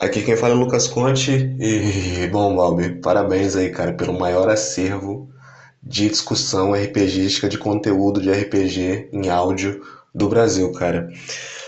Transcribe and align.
Aqui 0.00 0.22
quem 0.22 0.34
fala 0.34 0.54
é 0.54 0.56
Lucas 0.56 0.88
Conte 0.88 1.30
e, 1.60 2.26
bom, 2.28 2.56
Balbi, 2.56 2.88
parabéns 3.02 3.54
aí, 3.54 3.68
cara, 3.68 3.92
pelo 3.92 4.18
maior 4.18 4.48
acervo 4.48 5.28
de 5.82 6.08
discussão 6.08 6.72
RPGística, 6.72 7.50
de 7.50 7.58
conteúdo 7.58 8.18
de 8.18 8.30
RPG 8.32 9.10
em 9.12 9.28
áudio 9.28 9.82
do 10.14 10.26
Brasil, 10.26 10.72
cara. 10.72 11.10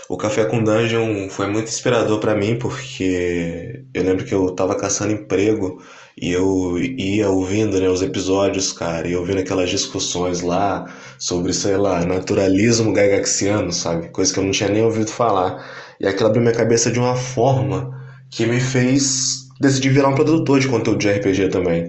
O 0.09 0.17
Café 0.17 0.45
com 0.45 0.63
Dungeon 0.63 1.29
foi 1.29 1.45
muito 1.45 1.67
inspirador 1.67 2.19
para 2.19 2.33
mim, 2.33 2.57
porque 2.57 3.83
eu 3.93 4.03
lembro 4.03 4.25
que 4.25 4.33
eu 4.33 4.49
tava 4.55 4.73
caçando 4.75 5.13
emprego 5.13 5.79
e 6.19 6.31
eu 6.31 6.79
ia 6.79 7.29
ouvindo 7.29 7.79
né, 7.79 7.87
os 7.87 8.01
episódios, 8.01 8.73
cara, 8.73 9.07
e 9.07 9.15
ouvindo 9.15 9.41
aquelas 9.41 9.69
discussões 9.69 10.41
lá 10.41 10.91
sobre, 11.19 11.53
sei 11.53 11.77
lá, 11.77 12.03
naturalismo 12.03 12.93
gagaxiano, 12.93 13.71
sabe? 13.71 14.09
Coisa 14.09 14.33
que 14.33 14.39
eu 14.39 14.43
não 14.43 14.51
tinha 14.51 14.69
nem 14.69 14.83
ouvido 14.83 15.11
falar. 15.11 15.63
E 15.99 16.07
aquilo 16.07 16.29
abriu 16.29 16.41
minha 16.41 16.55
cabeça 16.55 16.91
de 16.91 16.97
uma 16.97 17.15
forma 17.15 18.01
que 18.35 18.45
me 18.45 18.59
fez 18.59 19.47
decidir 19.59 19.89
virar 19.89 20.09
um 20.09 20.15
produtor 20.15 20.59
de 20.59 20.67
conteúdo 20.67 20.99
de 20.99 21.11
RPG 21.11 21.49
também. 21.49 21.87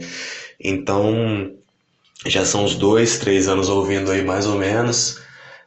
Então, 0.61 1.53
já 2.27 2.45
são 2.45 2.65
uns 2.65 2.77
dois, 2.77 3.19
três 3.19 3.49
anos 3.49 3.69
ouvindo 3.69 4.11
aí 4.11 4.23
mais 4.23 4.47
ou 4.47 4.59
menos. 4.59 5.21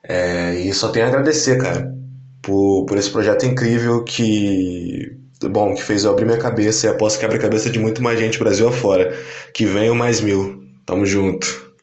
É, 0.04 0.56
e 0.56 0.74
só 0.74 0.90
tenho 0.90 1.06
a 1.06 1.10
agradecer, 1.10 1.58
cara, 1.58 1.94
por, 2.42 2.86
por 2.86 2.98
esse 2.98 3.10
projeto 3.10 3.46
incrível 3.46 4.04
que 4.04 5.18
bom, 5.52 5.76
que 5.76 5.84
fez 5.84 6.04
eu 6.04 6.12
abrir 6.12 6.26
minha 6.26 6.38
cabeça 6.38 6.88
e 6.88 6.90
aposto 6.90 7.20
que 7.20 7.26
abre 7.26 7.38
a 7.38 7.42
cabeça 7.42 7.70
de 7.70 7.78
muito 7.78 8.02
mais 8.02 8.20
gente 8.20 8.40
Brasil 8.40 8.68
afora. 8.68 9.16
Que 9.54 9.66
venham 9.66 9.96
mais 9.96 10.22
mil. 10.22 10.64
Tamo 10.86 11.06
junto. 11.06 11.74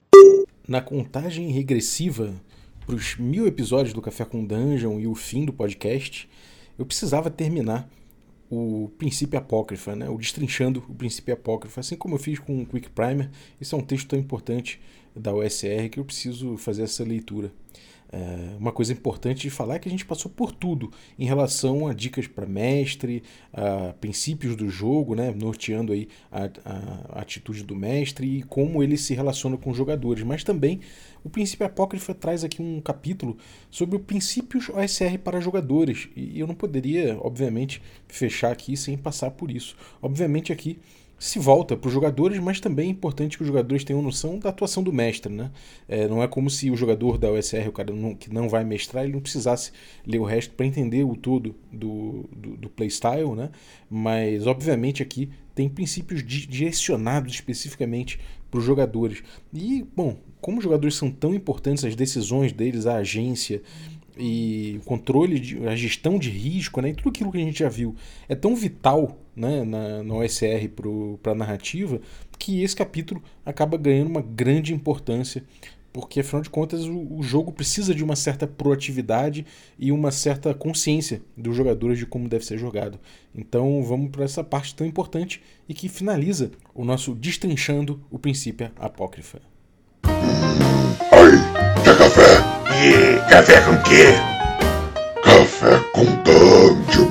Na 0.66 0.80
contagem 0.80 1.50
regressiva 1.50 2.32
para 2.86 2.94
os 2.94 3.16
mil 3.16 3.46
episódios 3.46 3.92
do 3.92 4.00
Café 4.00 4.24
com 4.24 4.44
Dungeon 4.44 4.98
e 5.00 5.06
o 5.06 5.14
fim 5.14 5.44
do 5.44 5.52
podcast, 5.52 6.28
eu 6.78 6.86
precisava 6.86 7.28
terminar 7.30 7.88
o 8.50 8.90
princípio 8.98 9.38
apócrifa, 9.38 9.96
né? 9.96 10.08
o 10.08 10.16
destrinchando 10.16 10.84
o 10.88 10.94
princípio 10.94 11.34
apócrifa, 11.34 11.80
assim 11.80 11.96
como 11.96 12.14
eu 12.14 12.19
fiz 12.19 12.38
com 12.38 12.62
o 12.62 12.66
Quick 12.66 12.91
Primer. 12.91 13.30
Isso 13.60 13.74
é 13.74 13.78
um 13.78 13.82
texto 13.82 14.08
tão 14.08 14.19
importante 14.19 14.80
da 15.14 15.32
OSR 15.32 15.88
que 15.91 16.00
eu 16.00 16.05
preciso 16.05 16.56
fazer 16.56 16.82
essa 16.82 17.04
leitura. 17.04 17.52
É, 18.14 18.56
uma 18.60 18.70
coisa 18.70 18.92
importante 18.92 19.40
de 19.40 19.50
falar 19.50 19.74
é 19.74 19.78
que 19.80 19.88
a 19.88 19.90
gente 19.90 20.06
passou 20.06 20.30
por 20.30 20.52
tudo 20.52 20.92
em 21.18 21.24
relação 21.24 21.88
a 21.88 21.92
dicas 21.92 22.28
para 22.28 22.46
mestre, 22.46 23.24
a 23.52 23.92
princípios 23.94 24.54
do 24.54 24.70
jogo, 24.70 25.16
né, 25.16 25.34
norteando 25.36 25.92
aí 25.92 26.06
a, 26.30 26.44
a, 26.64 27.20
atitude 27.20 27.64
do 27.64 27.74
mestre 27.74 28.38
e 28.38 28.42
como 28.44 28.84
ele 28.84 28.96
se 28.96 29.14
relaciona 29.14 29.56
com 29.56 29.70
os 29.70 29.76
jogadores. 29.76 30.22
Mas 30.22 30.44
também 30.44 30.78
o 31.24 31.28
princípio 31.28 31.66
apócrifo 31.66 32.14
traz 32.14 32.44
aqui 32.44 32.62
um 32.62 32.80
capítulo 32.80 33.36
sobre 33.68 33.96
os 33.96 34.02
princípios 34.02 34.68
OSR 34.68 35.18
para 35.18 35.40
jogadores. 35.40 36.08
E 36.14 36.38
eu 36.38 36.46
não 36.46 36.54
poderia, 36.54 37.18
obviamente, 37.20 37.82
fechar 38.06 38.52
aqui 38.52 38.76
sem 38.76 38.96
passar 38.96 39.32
por 39.32 39.50
isso. 39.50 39.74
Obviamente 40.00 40.52
aqui 40.52 40.78
se 41.18 41.38
volta 41.38 41.76
para 41.76 41.88
os 41.88 41.94
jogadores, 41.94 42.38
mas 42.38 42.60
também 42.60 42.88
é 42.88 42.90
importante 42.90 43.36
que 43.36 43.42
os 43.42 43.46
jogadores 43.46 43.84
tenham 43.84 44.02
noção 44.02 44.38
da 44.38 44.50
atuação 44.50 44.82
do 44.82 44.92
mestre. 44.92 45.32
Né? 45.32 45.50
É, 45.88 46.08
não 46.08 46.22
é 46.22 46.28
como 46.28 46.50
se 46.50 46.70
o 46.70 46.76
jogador 46.76 47.18
da 47.18 47.30
OSR, 47.30 47.68
o 47.68 47.72
cara 47.72 47.92
não, 47.92 48.14
que 48.14 48.32
não 48.32 48.48
vai 48.48 48.64
mestrar, 48.64 49.04
ele 49.04 49.12
não 49.12 49.20
precisasse 49.20 49.72
ler 50.06 50.18
o 50.18 50.24
resto 50.24 50.54
para 50.54 50.66
entender 50.66 51.04
o 51.04 51.16
todo 51.16 51.54
do, 51.72 52.28
do, 52.32 52.56
do 52.56 52.68
playstyle, 52.68 53.34
né? 53.34 53.50
mas 53.88 54.46
obviamente 54.46 55.02
aqui 55.02 55.30
tem 55.54 55.68
princípios 55.68 56.22
direcionados 56.24 57.34
especificamente 57.34 58.18
para 58.50 58.58
os 58.58 58.64
jogadores. 58.64 59.22
E, 59.52 59.86
bom, 59.96 60.16
como 60.40 60.58
os 60.58 60.64
jogadores 60.64 60.94
são 60.94 61.10
tão 61.10 61.34
importantes, 61.34 61.84
as 61.84 61.96
decisões 61.96 62.52
deles, 62.52 62.86
a 62.86 62.96
agência 62.96 63.62
e 64.16 64.78
o 64.80 64.84
controle, 64.84 65.38
de, 65.38 65.66
a 65.66 65.74
gestão 65.74 66.18
de 66.18 66.30
risco, 66.30 66.80
né, 66.80 66.90
e 66.90 66.94
tudo 66.94 67.08
aquilo 67.10 67.32
que 67.32 67.38
a 67.38 67.44
gente 67.44 67.58
já 67.58 67.68
viu 67.68 67.94
é 68.28 68.34
tão 68.34 68.54
vital 68.54 69.18
né, 69.34 69.64
na, 69.64 70.02
na 70.02 70.14
OSR 70.14 70.68
para 71.22 71.32
a 71.32 71.34
narrativa 71.34 72.00
que 72.38 72.62
esse 72.62 72.76
capítulo 72.76 73.22
acaba 73.44 73.76
ganhando 73.76 74.08
uma 74.08 74.22
grande 74.22 74.72
importância 74.72 75.42
porque 75.94 76.19
afinal 76.19 76.42
de 76.42 76.50
contas 76.50 76.86
o, 76.86 77.19
o, 77.19 77.22
jogo 77.22 77.53
precisa 77.53 77.94
de 77.94 78.03
uma 78.03 78.16
certa 78.16 78.48
proatividade 78.48 79.47
e 79.78 79.92
uma 79.92 80.10
certa 80.10 80.53
consciência 80.53 81.22
dos 81.36 81.54
jogadores 81.54 81.98
de 81.98 82.04
como 82.04 82.28
deve 82.28 82.44
ser 82.44 82.58
jogado. 82.58 82.98
Então 83.32 83.80
vamos 83.84 84.10
para 84.10 84.24
essa 84.24 84.42
parte 84.42 84.74
tão 84.74 84.84
importante 84.84 85.41
e 85.69 85.72
que 85.72 85.88
finaliza 85.88 86.50
o 86.74 86.84
nosso 86.84 87.14
destrinchando 87.14 88.03
o 88.10 88.19
princípio 88.19 88.72
apócrifa. 88.76 89.41
Ai, 90.03 91.84
quer 91.84 91.97
café? 91.97 92.34
Café 93.31 93.62
com 93.62 93.83
quê? 93.83 94.12
Café 95.22 95.83
com 95.95 96.05
dungeon. 96.22 97.09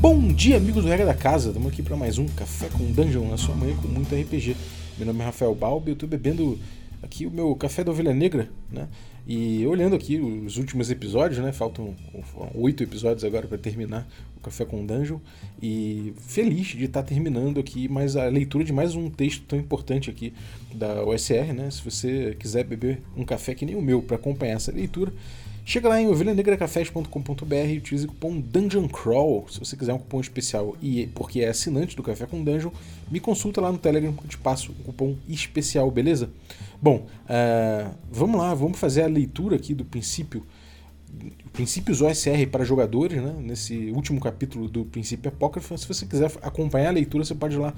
Bom 0.00 0.32
dia, 0.32 0.56
amigos 0.56 0.84
do 0.84 0.88
Regra 0.88 1.04
da 1.04 1.12
Casa. 1.12 1.48
Estamos 1.48 1.70
aqui 1.70 1.82
para 1.82 1.98
mais 1.98 2.16
um 2.16 2.26
Café 2.28 2.70
com 2.70 2.90
Dungeon 2.90 3.28
na 3.28 3.36
sua 3.36 3.54
manhã 3.54 3.76
com 3.76 3.88
muito 3.88 4.14
RPG. 4.14 4.56
Meu 4.96 5.06
nome 5.06 5.20
é 5.20 5.24
Rafael 5.26 5.54
Balbi, 5.54 5.90
eu 5.90 5.92
estou 5.92 6.08
bebendo 6.08 6.58
aqui 7.02 7.26
o 7.26 7.30
meu 7.30 7.54
café 7.54 7.82
da 7.82 7.90
ovelha 7.90 8.12
negra, 8.12 8.50
né? 8.70 8.88
E 9.26 9.64
olhando 9.66 9.94
aqui 9.94 10.18
os 10.18 10.56
últimos 10.56 10.90
episódios, 10.90 11.38
né? 11.38 11.52
Faltam 11.52 11.94
oito 12.54 12.82
episódios 12.82 13.24
agora 13.24 13.46
para 13.46 13.58
terminar 13.58 14.08
o 14.36 14.40
Café 14.40 14.64
com 14.64 14.84
Dungeon. 14.84 15.18
E 15.62 16.14
feliz 16.26 16.68
de 16.68 16.84
estar 16.84 17.02
tá 17.02 17.08
terminando 17.08 17.60
aqui 17.60 17.88
mais 17.88 18.16
a 18.16 18.26
leitura 18.26 18.64
de 18.64 18.72
mais 18.72 18.94
um 18.94 19.08
texto 19.10 19.44
tão 19.46 19.58
importante 19.58 20.10
aqui 20.10 20.32
da 20.74 21.04
OSR, 21.04 21.52
né? 21.54 21.70
Se 21.70 21.82
você 21.82 22.34
quiser 22.38 22.64
beber 22.64 23.02
um 23.16 23.24
café 23.24 23.54
que 23.54 23.64
nem 23.64 23.76
o 23.76 23.82
meu 23.82 24.02
para 24.02 24.16
acompanhar 24.16 24.56
essa 24.56 24.72
leitura, 24.72 25.12
Chega 25.64 25.88
lá 25.88 26.00
em 26.00 26.08
ovelhanegracafés.com.br 26.08 27.54
e 27.54 27.78
utilize 27.78 28.06
o 28.06 28.08
cupom 28.08 28.40
Dungeon 28.40 28.88
Crawl, 28.88 29.46
se 29.48 29.58
você 29.58 29.76
quiser 29.76 29.92
um 29.92 29.98
cupom 29.98 30.20
especial 30.20 30.76
e 30.82 31.06
porque 31.14 31.40
é 31.40 31.48
assinante 31.48 31.94
do 31.94 32.02
Café 32.02 32.26
com 32.26 32.42
Dungeon, 32.42 32.70
me 33.10 33.20
consulta 33.20 33.60
lá 33.60 33.70
no 33.70 33.78
Telegram 33.78 34.12
que 34.12 34.24
eu 34.24 34.28
te 34.28 34.38
passo 34.38 34.72
o 34.72 34.74
cupom 34.84 35.16
especial, 35.28 35.90
beleza? 35.90 36.30
Bom, 36.80 37.06
uh, 37.24 37.94
vamos 38.10 38.40
lá, 38.40 38.54
vamos 38.54 38.78
fazer 38.78 39.02
a 39.02 39.06
leitura 39.06 39.56
aqui 39.56 39.74
do 39.74 39.84
princípio 39.84 40.44
princípios 41.52 42.00
OSR 42.00 42.46
para 42.50 42.64
jogadores, 42.64 43.22
né? 43.22 43.34
nesse 43.38 43.90
último 43.90 44.20
capítulo 44.20 44.68
do 44.68 44.84
Princípio 44.84 45.28
Apócrifo. 45.28 45.76
Se 45.76 45.86
você 45.86 46.06
quiser 46.06 46.30
acompanhar 46.42 46.88
a 46.88 46.92
leitura, 46.92 47.24
você 47.24 47.34
pode 47.34 47.54
ir 47.54 47.58
lá 47.58 47.74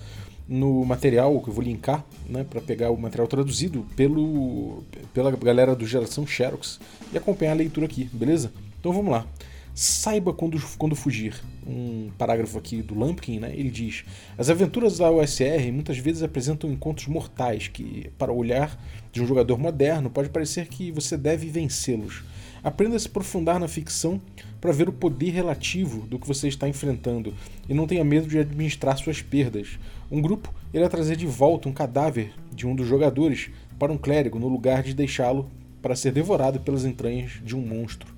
no 0.49 0.85
material 0.85 1.41
que 1.41 1.49
eu 1.49 1.55
vou 1.55 1.65
linkar, 1.65 2.05
né, 2.29 2.45
para 2.45 2.61
pegar 2.61 2.91
o 2.91 2.97
material 2.97 3.27
traduzido 3.29 3.87
pelo, 3.97 4.83
pela 5.15 5.31
galera 5.31 5.75
do 5.75 5.87
Geração 5.87 6.27
Xerox 6.27 6.81
e 7.13 7.17
acompanhar 7.17 7.53
a 7.53 7.55
leitura 7.55 7.87
aqui, 7.87 8.11
beleza? 8.13 8.53
Então 8.79 8.93
vamos 8.93 9.13
lá. 9.13 9.27
Saiba 9.75 10.35
quando, 10.35 10.61
quando 10.77 10.95
fugir. 10.95 11.41
Um 11.67 12.11
parágrafo 12.19 12.59
aqui 12.59 12.83
do 12.83 12.99
Lampkin, 12.99 13.39
né? 13.39 13.55
Ele 13.55 13.71
diz: 13.71 14.05
As 14.37 14.51
aventuras 14.51 14.99
da 14.99 15.11
OSR 15.11 15.73
muitas 15.73 15.97
vezes 15.97 16.23
apresentam 16.23 16.71
encontros 16.71 17.07
mortais 17.07 17.69
que, 17.69 18.11
para 18.19 18.31
o 18.31 18.37
olhar 18.37 18.79
de 19.11 19.23
um 19.23 19.27
jogador 19.27 19.59
moderno, 19.59 20.11
pode 20.11 20.29
parecer 20.29 20.67
que 20.67 20.91
você 20.91 21.17
deve 21.17 21.49
vencê-los. 21.49 22.23
Aprenda 22.65 22.97
a 22.97 22.99
se 22.99 23.09
aprofundar 23.09 23.59
na 23.59 23.67
ficção 23.67 24.21
para 24.61 24.73
ver 24.73 24.89
o 24.89 24.93
poder 24.93 25.31
relativo 25.31 26.07
do 26.07 26.19
que 26.19 26.29
você 26.29 26.47
está 26.47 26.69
enfrentando 26.69 27.35
e 27.69 27.75
não 27.75 27.87
tenha 27.87 28.05
medo 28.05 28.29
de 28.29 28.39
administrar 28.39 28.97
suas 28.97 29.21
perdas. 29.21 29.79
Um 30.11 30.23
grupo 30.23 30.55
irá 30.73 30.89
trazer 30.89 31.17
de 31.17 31.27
volta 31.27 31.69
um 31.69 31.73
cadáver 31.73 32.33
de 32.55 32.67
um 32.67 32.75
dos 32.75 32.87
jogadores 32.87 33.51
para 33.79 33.93
um 33.93 33.99
clérigo 33.99 34.39
no 34.39 34.47
lugar 34.47 34.83
de 34.83 34.95
deixá-lo 34.95 35.51
para 35.83 35.97
ser 35.97 36.13
devorado 36.13 36.61
pelas 36.61 36.85
entranhas 36.85 37.41
de 37.45 37.57
um 37.57 37.61
monstro. 37.61 38.15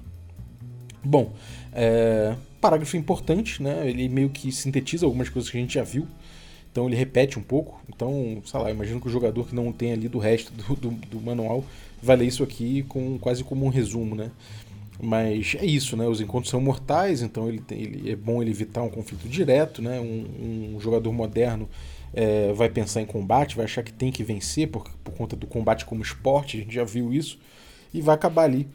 Bom, 1.02 1.32
é, 1.72 2.36
parágrafo 2.60 2.96
importante, 2.96 3.62
né? 3.62 3.88
Ele 3.88 4.08
meio 4.08 4.28
que 4.28 4.52
sintetiza 4.52 5.06
algumas 5.06 5.28
coisas 5.28 5.50
que 5.50 5.56
a 5.56 5.60
gente 5.60 5.74
já 5.74 5.82
viu. 5.82 6.06
Então 6.70 6.86
ele 6.86 6.96
repete 6.96 7.38
um 7.38 7.42
pouco. 7.42 7.80
Então, 7.88 8.42
sei 8.44 8.60
lá, 8.60 8.70
imagino 8.70 9.00
que 9.00 9.06
o 9.06 9.10
jogador 9.10 9.46
que 9.46 9.54
não 9.54 9.72
tem 9.72 9.92
ali 9.92 10.08
do 10.08 10.18
resto 10.18 10.52
do, 10.52 10.74
do, 10.74 10.90
do 10.90 11.20
manual 11.20 11.64
vai 12.04 12.16
ler 12.16 12.26
isso 12.26 12.42
aqui 12.42 12.84
com 12.88 13.18
quase 13.18 13.42
como 13.42 13.64
um 13.64 13.68
resumo, 13.68 14.14
né? 14.14 14.30
Mas 15.00 15.56
é 15.58 15.66
isso, 15.66 15.96
né? 15.96 16.06
Os 16.06 16.20
encontros 16.20 16.50
são 16.50 16.60
mortais, 16.60 17.22
então 17.22 17.48
ele, 17.48 17.60
tem, 17.60 17.82
ele 17.82 18.10
é 18.10 18.16
bom 18.16 18.40
ele 18.40 18.50
evitar 18.50 18.82
um 18.82 18.88
conflito 18.88 19.28
direto, 19.28 19.82
né? 19.82 20.00
Um, 20.00 20.74
um 20.76 20.80
jogador 20.80 21.12
moderno 21.12 21.68
é, 22.12 22.52
vai 22.52 22.68
pensar 22.68 23.00
em 23.00 23.06
combate, 23.06 23.56
vai 23.56 23.64
achar 23.64 23.82
que 23.82 23.92
tem 23.92 24.12
que 24.12 24.22
vencer 24.22 24.68
por, 24.68 24.84
por 25.02 25.12
conta 25.14 25.34
do 25.34 25.46
combate 25.46 25.84
como 25.84 26.02
esporte, 26.02 26.56
a 26.56 26.60
gente 26.60 26.74
já 26.74 26.84
viu 26.84 27.12
isso, 27.12 27.38
e 27.92 28.00
vai 28.00 28.14
acabar 28.14 28.44
ali 28.44 28.68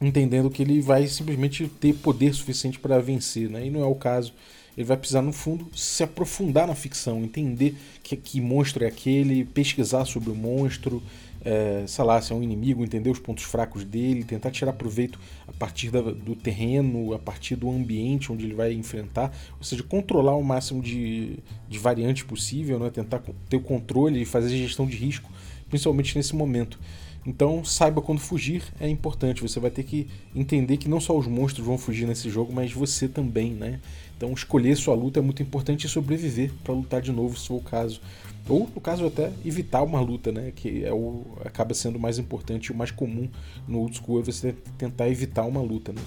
entendendo 0.00 0.50
que 0.50 0.62
ele 0.62 0.80
vai 0.80 1.06
simplesmente 1.06 1.68
ter 1.68 1.94
poder 1.94 2.34
suficiente 2.34 2.78
para 2.78 2.98
vencer, 2.98 3.48
né? 3.48 3.66
E 3.66 3.70
não 3.70 3.82
é 3.82 3.86
o 3.86 3.94
caso. 3.94 4.34
Ele 4.76 4.86
vai 4.86 4.96
precisar, 4.96 5.22
no 5.22 5.32
fundo, 5.32 5.66
se 5.76 6.02
aprofundar 6.02 6.66
na 6.66 6.74
ficção, 6.74 7.22
entender 7.22 7.76
que, 8.02 8.16
que 8.16 8.40
monstro 8.40 8.84
é 8.84 8.88
aquele, 8.88 9.44
pesquisar 9.44 10.04
sobre 10.06 10.30
o 10.30 10.34
monstro, 10.34 11.02
é, 11.44 11.84
sei 11.86 12.04
lá, 12.04 12.20
se 12.22 12.32
é 12.32 12.36
um 12.36 12.42
inimigo, 12.42 12.84
entender 12.84 13.10
os 13.10 13.18
pontos 13.18 13.44
fracos 13.44 13.84
dele, 13.84 14.24
tentar 14.24 14.50
tirar 14.50 14.72
proveito 14.72 15.18
a 15.46 15.52
partir 15.52 15.90
da, 15.90 16.00
do 16.00 16.36
terreno, 16.36 17.12
a 17.12 17.18
partir 17.18 17.56
do 17.56 17.70
ambiente 17.70 18.30
onde 18.30 18.44
ele 18.44 18.54
vai 18.54 18.72
enfrentar, 18.72 19.32
ou 19.58 19.64
seja, 19.64 19.82
controlar 19.82 20.36
o 20.36 20.42
máximo 20.42 20.80
de, 20.80 21.38
de 21.68 21.78
variantes 21.78 22.22
possível, 22.22 22.78
né? 22.78 22.90
tentar 22.90 23.22
ter 23.48 23.56
o 23.56 23.60
controle 23.60 24.22
e 24.22 24.24
fazer 24.24 24.54
a 24.54 24.58
gestão 24.58 24.86
de 24.86 24.96
risco, 24.96 25.30
principalmente 25.68 26.16
nesse 26.16 26.34
momento. 26.36 26.78
Então 27.24 27.64
saiba 27.64 28.02
quando 28.02 28.20
fugir 28.20 28.64
é 28.80 28.88
importante. 28.88 29.42
Você 29.42 29.60
vai 29.60 29.70
ter 29.70 29.84
que 29.84 30.08
entender 30.34 30.76
que 30.76 30.88
não 30.88 31.00
só 31.00 31.16
os 31.16 31.26
monstros 31.26 31.64
vão 31.64 31.78
fugir 31.78 32.06
nesse 32.06 32.28
jogo, 32.28 32.52
mas 32.52 32.72
você 32.72 33.06
também, 33.08 33.52
né? 33.52 33.80
Então 34.16 34.32
escolher 34.32 34.76
sua 34.76 34.94
luta 34.94 35.20
é 35.20 35.22
muito 35.22 35.42
importante 35.42 35.86
e 35.86 35.88
sobreviver 35.88 36.52
para 36.64 36.74
lutar 36.74 37.00
de 37.00 37.12
novo, 37.12 37.38
se 37.38 37.46
for 37.46 37.56
o 37.56 37.60
caso. 37.60 38.00
Ou, 38.48 38.68
no 38.74 38.80
caso, 38.80 39.06
até 39.06 39.30
evitar 39.44 39.82
uma 39.82 40.00
luta, 40.00 40.32
né? 40.32 40.52
Que 40.54 40.84
é 40.84 40.92
o, 40.92 41.24
acaba 41.44 41.74
sendo 41.74 41.96
o 41.96 42.00
mais 42.00 42.18
importante 42.18 42.66
e 42.66 42.72
o 42.72 42.76
mais 42.76 42.90
comum 42.90 43.28
no 43.66 43.78
old 43.80 43.96
school 43.96 44.20
é 44.20 44.22
você 44.22 44.54
tentar 44.76 45.08
evitar 45.08 45.44
uma 45.44 45.60
luta, 45.60 45.92
né? 45.92 46.02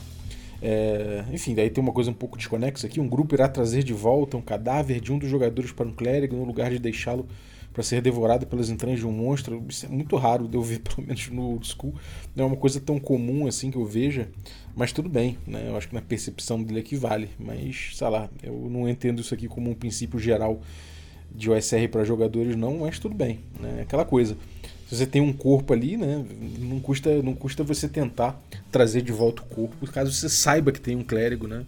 É, 0.62 1.24
enfim, 1.32 1.54
daí 1.54 1.70
tem 1.70 1.82
uma 1.84 1.94
coisa 1.94 2.12
um 2.12 2.14
pouco 2.14 2.38
desconexa 2.38 2.88
aqui. 2.88 3.00
Um 3.00 3.08
grupo 3.08 3.36
irá 3.36 3.48
trazer 3.48 3.84
de 3.84 3.94
volta 3.94 4.36
um 4.38 4.42
cadáver 4.42 5.00
de 5.00 5.14
um 5.14 5.20
dos 5.20 5.30
jogadores 5.30 5.72
para 5.72 5.88
um 5.88 5.92
clérigo 5.92 6.36
no 6.36 6.44
lugar 6.44 6.72
de 6.72 6.80
deixá-lo 6.80 7.28
para 7.72 7.84
ser 7.84 8.02
devorado 8.02 8.48
pelas 8.48 8.70
entranhas 8.70 9.00
de 9.00 9.06
um 9.06 9.12
monstro. 9.12 9.64
Isso 9.68 9.86
é 9.86 9.90
muito 9.90 10.16
raro 10.16 10.48
de 10.48 10.56
eu 10.56 10.62
ver, 10.62 10.80
pelo 10.84 11.06
menos 11.06 11.28
no 11.30 11.44
old 11.52 11.68
school. 11.68 11.94
Não 12.36 12.46
é 12.46 12.48
uma 12.48 12.58
coisa 12.58 12.80
tão 12.80 12.98
comum 13.00 13.48
assim 13.48 13.70
que 13.70 13.78
eu 13.78 13.86
veja, 13.86 14.30
mas 14.76 14.92
tudo 14.92 15.10
bem, 15.10 15.38
né? 15.46 15.66
Eu 15.68 15.76
acho 15.76 15.90
que 15.90 15.94
na 15.94 16.02
percepção 16.02 16.64
dele 16.64 16.80
aqui 16.80 16.96
vale. 16.96 17.30
Mas, 17.38 17.92
sei 17.94 18.08
lá, 18.08 18.30
eu 18.42 18.68
não 18.70 18.88
entendo 18.90 19.22
isso 19.22 19.34
aqui 19.34 19.48
como 19.48 19.70
um 19.70 19.76
princípio 19.76 20.18
geral 20.18 20.62
de 21.36 21.50
OSR 21.50 21.88
para 21.92 22.04
jogadores, 22.04 22.56
não, 22.56 22.80
mas 22.80 23.00
tudo 23.00 23.16
bem, 23.16 23.40
né? 23.60 23.82
Aquela 23.82 24.06
coisa. 24.06 24.38
Se 24.88 24.96
você 24.96 25.06
tem 25.06 25.22
um 25.22 25.34
corpo 25.34 25.74
ali, 25.74 25.98
né, 25.98 26.24
não 26.60 26.80
custa, 26.80 27.22
não 27.24 27.34
custa 27.34 27.64
você 27.64 27.88
tentar 27.90 28.40
trazer 28.72 29.02
de 29.02 29.12
volta 29.12 29.42
o 29.42 29.46
corpo, 29.46 29.88
caso 29.88 30.12
você 30.12 30.30
saiba 30.30 30.72
que 30.72 30.80
tem 30.80 30.96
um 30.96 31.04
clérigo, 31.04 31.48
né, 31.48 31.66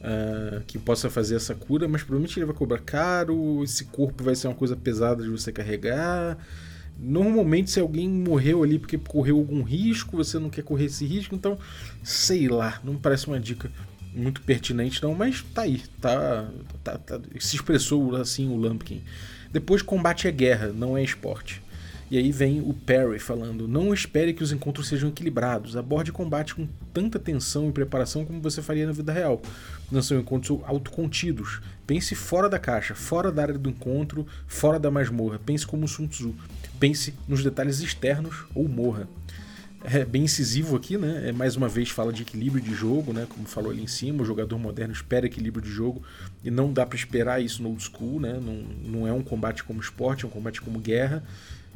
uh, 0.00 0.60
que 0.66 0.76
possa 0.76 1.08
fazer 1.08 1.36
essa 1.36 1.54
cura, 1.54 1.86
mas 1.86 2.02
provavelmente 2.02 2.36
ele 2.36 2.46
vai 2.46 2.54
cobrar 2.56 2.80
caro, 2.80 3.62
esse 3.62 3.84
corpo 3.84 4.24
vai 4.24 4.34
ser 4.34 4.48
uma 4.48 4.56
coisa 4.56 4.74
pesada 4.74 5.22
de 5.22 5.28
você 5.28 5.52
carregar. 5.52 6.36
Normalmente, 6.98 7.70
se 7.70 7.78
alguém 7.78 8.08
morreu 8.08 8.64
ali 8.64 8.76
porque 8.76 8.98
correu 8.98 9.36
algum 9.36 9.62
risco, 9.62 10.16
você 10.16 10.36
não 10.36 10.50
quer 10.50 10.64
correr 10.64 10.86
esse 10.86 11.06
risco, 11.06 11.36
então, 11.36 11.56
sei 12.02 12.48
lá, 12.48 12.80
não 12.82 12.96
parece 12.96 13.28
uma 13.28 13.38
dica 13.38 13.70
muito 14.14 14.40
pertinente 14.42 15.02
não, 15.02 15.14
mas 15.14 15.42
tá 15.54 15.62
aí, 15.62 15.82
tá, 16.00 16.48
tá, 16.82 16.98
tá 16.98 17.20
se 17.38 17.56
expressou 17.56 18.16
assim 18.16 18.48
o 18.48 18.56
Lumpkin. 18.56 19.02
Depois 19.52 19.82
combate 19.82 20.28
é 20.28 20.30
guerra, 20.30 20.68
não 20.68 20.96
é 20.96 21.02
esporte. 21.02 21.62
E 22.10 22.16
aí 22.16 22.32
vem 22.32 22.60
o 22.60 22.72
Perry 22.72 23.18
falando: 23.18 23.68
Não 23.68 23.92
espere 23.92 24.32
que 24.32 24.42
os 24.42 24.52
encontros 24.52 24.88
sejam 24.88 25.10
equilibrados. 25.10 25.76
Aborde 25.76 26.10
combate 26.10 26.54
com 26.54 26.66
tanta 26.92 27.18
tensão 27.18 27.68
e 27.68 27.72
preparação 27.72 28.24
como 28.24 28.40
você 28.40 28.62
faria 28.62 28.86
na 28.86 28.92
vida 28.92 29.12
real. 29.12 29.42
Não 29.90 30.00
são 30.00 30.18
encontros 30.18 30.60
autocontidos. 30.64 31.60
Pense 31.86 32.14
fora 32.14 32.48
da 32.48 32.58
caixa, 32.58 32.94
fora 32.94 33.30
da 33.30 33.42
área 33.42 33.58
do 33.58 33.68
encontro, 33.68 34.26
fora 34.46 34.78
da 34.78 34.90
masmorra. 34.90 35.38
Pense 35.38 35.66
como 35.66 35.86
Sun 35.86 36.06
Tzu. 36.06 36.34
Pense 36.80 37.14
nos 37.26 37.42
detalhes 37.42 37.80
externos 37.80 38.44
ou 38.54 38.68
morra 38.68 39.06
é 39.84 40.04
bem 40.04 40.24
incisivo 40.24 40.76
aqui, 40.76 40.96
né? 40.96 41.28
É, 41.28 41.32
mais 41.32 41.56
uma 41.56 41.68
vez 41.68 41.90
fala 41.90 42.12
de 42.12 42.22
equilíbrio 42.22 42.62
de 42.62 42.74
jogo, 42.74 43.12
né? 43.12 43.26
Como 43.28 43.46
falou 43.46 43.70
ali 43.70 43.82
em 43.82 43.86
cima, 43.86 44.22
o 44.22 44.24
jogador 44.24 44.58
moderno 44.58 44.92
espera 44.92 45.26
equilíbrio 45.26 45.62
de 45.62 45.70
jogo 45.70 46.02
e 46.42 46.50
não 46.50 46.72
dá 46.72 46.84
para 46.84 46.96
esperar 46.96 47.40
isso 47.40 47.62
no 47.62 47.70
old 47.70 47.82
school, 47.82 48.20
né? 48.20 48.40
Não, 48.42 48.54
não 48.90 49.08
é 49.08 49.12
um 49.12 49.22
combate 49.22 49.62
como 49.62 49.80
esporte, 49.80 50.24
é 50.24 50.28
um 50.28 50.30
combate 50.30 50.60
como 50.60 50.80
guerra 50.80 51.22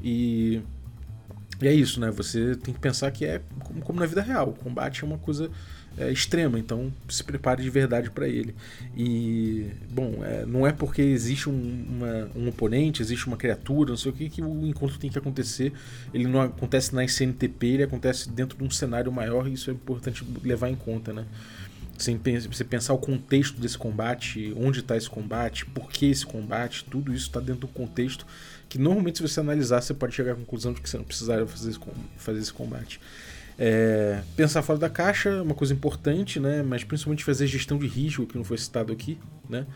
e, 0.03 0.61
e 1.61 1.69
é 1.69 1.73
isso, 1.73 2.01
né? 2.01 2.11
Você 2.11 2.57
tem 2.57 2.75
que 2.75 2.81
pensar 2.81 3.11
que 3.13 3.25
é 3.25 3.41
como, 3.61 3.81
como 3.81 4.01
na 4.01 4.07
vida 4.07 4.21
real, 4.21 4.49
o 4.49 4.55
combate 4.55 5.05
é 5.05 5.07
uma 5.07 5.19
coisa 5.19 5.49
é, 5.99 6.11
extrema, 6.11 6.59
então 6.59 6.93
se 7.09 7.23
prepare 7.23 7.63
de 7.63 7.71
verdade 7.71 8.11
para 8.11 8.29
ele. 8.29 8.55
E, 8.97 9.67
bom, 9.91 10.25
é, 10.25 10.45
não 10.47 10.67
é 10.67 10.73
porque 10.73 11.03
existe 11.03 11.49
um, 11.49 11.87
uma, 11.89 12.31
um 12.35 12.49
oponente, 12.49 13.03
existe 13.03 13.27
uma 13.27 13.37
criatura, 13.37 13.91
não 13.91 13.97
sei 13.97 14.11
o 14.11 14.15
que, 14.15 14.29
que 14.29 14.43
o 14.43 14.67
encontro 14.67 14.99
tem 14.99 15.11
que 15.11 15.19
acontecer. 15.19 15.73
Ele 16.13 16.27
não 16.27 16.41
acontece 16.41 16.95
na 16.95 17.05
SNTP, 17.05 17.67
ele 17.67 17.83
acontece 17.85 18.31
dentro 18.31 18.57
de 18.57 18.65
um 18.65 18.71
cenário 18.71 19.13
maior 19.13 19.47
e 19.49 19.53
isso 19.53 19.71
é 19.71 19.75
importante 19.75 20.25
levar 20.43 20.69
em 20.69 20.77
conta, 20.77 21.13
né? 21.13 21.27
Você 21.99 22.65
pensar 22.65 22.95
o 22.95 22.99
contexto 22.99 23.61
desse 23.61 23.79
combate, 23.79 24.53
onde 24.57 24.81
está 24.81 24.97
esse 24.97 25.09
combate, 25.09 25.65
por 25.67 25.89
que 25.89 26.07
esse 26.07 26.27
combate, 26.27 26.85
tudo 26.91 27.15
isso 27.15 27.27
está 27.27 27.39
dentro 27.39 27.61
do 27.61 27.69
contexto 27.69 28.27
que 28.73 28.79
normalmente 28.79 29.19
se 29.19 29.23
você 29.23 29.39
analisar 29.39 29.83
você 29.83 29.93
pode 29.93 30.15
chegar 30.15 30.33
à 30.33 30.35
conclusão 30.35 30.73
de 30.73 30.81
que 30.81 30.89
você 30.89 30.97
não 30.97 31.05
precisaria 31.05 31.47
fazer 31.47 31.73
esse, 31.73 31.81
fazer 32.17 32.39
esse 32.39 32.53
combate. 32.55 32.99
É, 33.59 34.23
pensar 34.37 34.63
fora 34.63 34.79
da 34.79 34.89
caixa 34.89 35.29
é 35.29 35.43
uma 35.43 35.55
coisa 35.55 35.73
importante, 35.73 36.41
né? 36.41 36.63
mas 36.63 36.85
principalmente 36.85 37.25
fazer 37.25 37.47
gestão 37.47 37.79
de 37.79 37.87
risco, 37.87 38.27
que 38.27 38.37
não 38.37 38.45
foi 38.45 38.59
citado 38.59 38.93
aqui. 38.93 39.19
Né? 39.49 39.67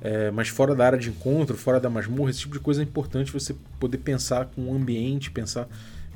É, 0.00 0.30
mas 0.30 0.48
fora 0.48 0.74
da 0.74 0.84
área 0.84 0.98
de 0.98 1.08
encontro, 1.10 1.56
fora 1.56 1.80
da 1.80 1.88
masmorra, 1.90 2.30
esse 2.30 2.40
tipo 2.40 2.54
de 2.54 2.60
coisa 2.60 2.82
é 2.82 2.84
importante 2.84 3.32
você 3.32 3.54
poder 3.78 3.98
pensar 3.98 4.46
com 4.46 4.70
o 4.70 4.74
ambiente, 4.74 5.30
pensar. 5.30 5.68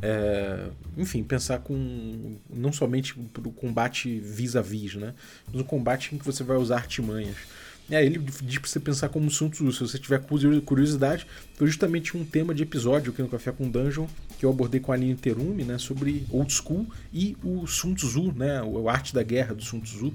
É, 0.02 0.68
enfim, 0.96 1.22
pensar 1.22 1.58
com 1.58 2.38
não 2.48 2.72
somente 2.72 3.14
o 3.18 3.52
combate 3.52 4.18
vis-a-vis, 4.18 4.94
-vis, 4.94 5.00
né? 5.00 5.14
mas 5.46 5.60
um 5.60 5.64
combate 5.64 6.14
em 6.14 6.18
que 6.18 6.24
você 6.24 6.42
vai 6.42 6.56
usar 6.56 6.76
artimanhas. 6.76 7.36
É, 7.90 8.04
ele 8.04 8.18
diz 8.42 8.58
pra 8.58 8.68
você 8.68 8.80
pensar 8.80 9.08
como 9.08 9.30
Sun 9.30 9.48
Tzu. 9.48 9.72
Se 9.72 9.80
você 9.80 9.98
tiver 9.98 10.20
curiosidade, 10.64 11.26
foi 11.54 11.66
justamente 11.66 12.16
um 12.16 12.24
tema 12.24 12.54
de 12.54 12.62
episódio 12.62 13.12
aqui 13.12 13.20
no 13.20 13.28
Café 13.28 13.50
com 13.52 13.68
Dungeon 13.68 14.06
que 14.40 14.46
eu 14.46 14.50
abordei 14.50 14.80
com 14.80 14.90
a 14.90 14.94
Aline 14.94 15.14
Terumi, 15.14 15.64
né, 15.64 15.76
sobre 15.76 16.24
Old 16.30 16.50
School 16.50 16.86
e 17.12 17.36
o 17.44 17.66
Sun 17.66 17.92
Tzu, 17.92 18.32
né, 18.32 18.58
a 18.58 18.90
arte 18.90 19.12
da 19.12 19.22
guerra 19.22 19.54
do 19.54 19.62
Sun 19.62 19.80
Tzu, 19.80 20.14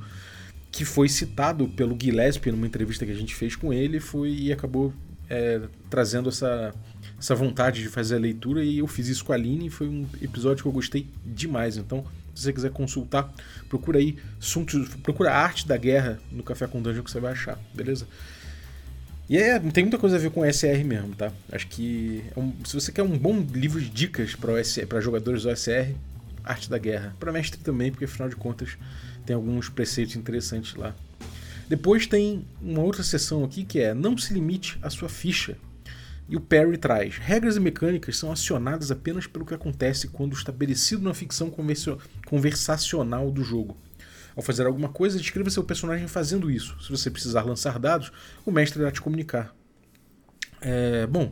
que 0.72 0.84
foi 0.84 1.08
citado 1.08 1.68
pelo 1.70 1.96
Gillespie 2.02 2.50
numa 2.50 2.66
entrevista 2.66 3.06
que 3.06 3.12
a 3.12 3.16
gente 3.16 3.36
fez 3.36 3.56
com 3.56 3.72
ele 3.72 4.00
foi, 4.00 4.32
e 4.32 4.52
acabou 4.52 4.92
é, 5.30 5.62
trazendo 5.92 6.30
essa, 6.30 6.74
essa 7.20 7.36
vontade 7.36 7.84
de 7.84 7.88
fazer 7.88 8.16
a 8.16 8.20
leitura 8.20 8.64
e 8.64 8.80
eu 8.80 8.88
fiz 8.88 9.08
isso 9.10 9.24
com 9.24 9.32
a 9.32 9.36
Aline 9.36 9.68
e 9.68 9.70
foi 9.70 9.88
um 9.88 10.08
episódio 10.20 10.64
que 10.64 10.68
eu 10.68 10.74
gostei 10.74 11.06
demais. 11.24 11.78
Então, 11.78 12.04
se 12.36 12.44
você 12.44 12.54
quiser 12.54 12.72
consultar, 12.72 13.34
procura 13.70 13.98
aí, 13.98 14.18
Sun 14.40 14.66
Tzu, 14.66 14.86
procura 15.02 15.32
a 15.32 15.38
arte 15.38 15.68
da 15.68 15.78
guerra 15.78 16.20
no 16.32 16.44
Café 16.44 16.68
com 16.68 16.82
Dungeon 16.82 17.04
que 17.04 17.10
você 17.10 17.20
vai 17.20 17.32
achar, 17.32 17.58
beleza? 17.74 18.06
E 19.28 19.38
é, 19.38 19.58
tem 19.60 19.84
muita 19.84 19.98
coisa 19.98 20.18
a 20.18 20.20
ver 20.20 20.30
com 20.30 20.46
SR 20.46 20.84
mesmo, 20.86 21.16
tá? 21.16 21.32
Acho 21.52 21.68
que 21.68 22.24
é 22.36 22.40
um, 22.40 22.54
se 22.64 22.76
você 22.76 22.92
quer 22.92 23.02
um 23.02 23.18
bom 23.18 23.40
livro 23.54 23.82
de 23.82 23.90
dicas 23.90 24.36
para 24.36 25.02
jogadores 25.02 25.44
do 25.44 25.50
OSR, 25.50 25.96
Arte 26.44 26.70
da 26.70 26.78
Guerra. 26.78 27.16
Para 27.20 27.32
mestre 27.32 27.60
também, 27.60 27.90
porque 27.90 28.06
afinal 28.06 28.30
de 28.30 28.36
contas 28.36 28.78
tem 29.26 29.36
alguns 29.36 29.68
preceitos 29.68 30.16
interessantes 30.16 30.76
lá. 30.76 30.96
Depois 31.68 32.06
tem 32.06 32.46
uma 32.62 32.82
outra 32.82 33.02
seção 33.02 33.44
aqui 33.44 33.64
que 33.64 33.80
é 33.80 33.96
Não 33.96 34.16
se 34.16 34.32
limite 34.32 34.78
à 34.82 34.92
sua 34.92 35.10
ficha. 35.10 35.58
E 36.28 36.36
o 36.36 36.42
Perry 36.42 36.78
traz: 36.78 37.18
regras 37.18 37.56
e 37.56 37.60
mecânicas 37.60 38.18
são 38.18 38.32
acionadas 38.32 38.92
apenas 38.92 39.28
pelo 39.28 39.46
que 39.46 39.54
acontece 39.54 40.08
quando 40.08 40.34
estabelecido 40.34 41.04
na 41.04 41.14
ficção 41.14 41.54
conversacional 42.26 43.32
do 43.32 43.44
jogo. 43.44 43.78
Ao 44.36 44.44
fazer 44.44 44.66
alguma 44.66 44.90
coisa, 44.90 45.18
descreva 45.18 45.50
seu 45.50 45.64
personagem 45.64 46.08
fazendo 46.08 46.52
isso. 46.52 46.76
Se 46.82 46.90
você 46.90 47.10
precisar 47.10 47.44
lançar 47.44 47.80
dados, 47.80 48.12
o 48.46 48.52
mestre 48.52 48.82
irá 48.82 48.92
te 48.92 49.02
comunicar. 49.02 49.56
É, 50.60 51.08
bom, 51.08 51.32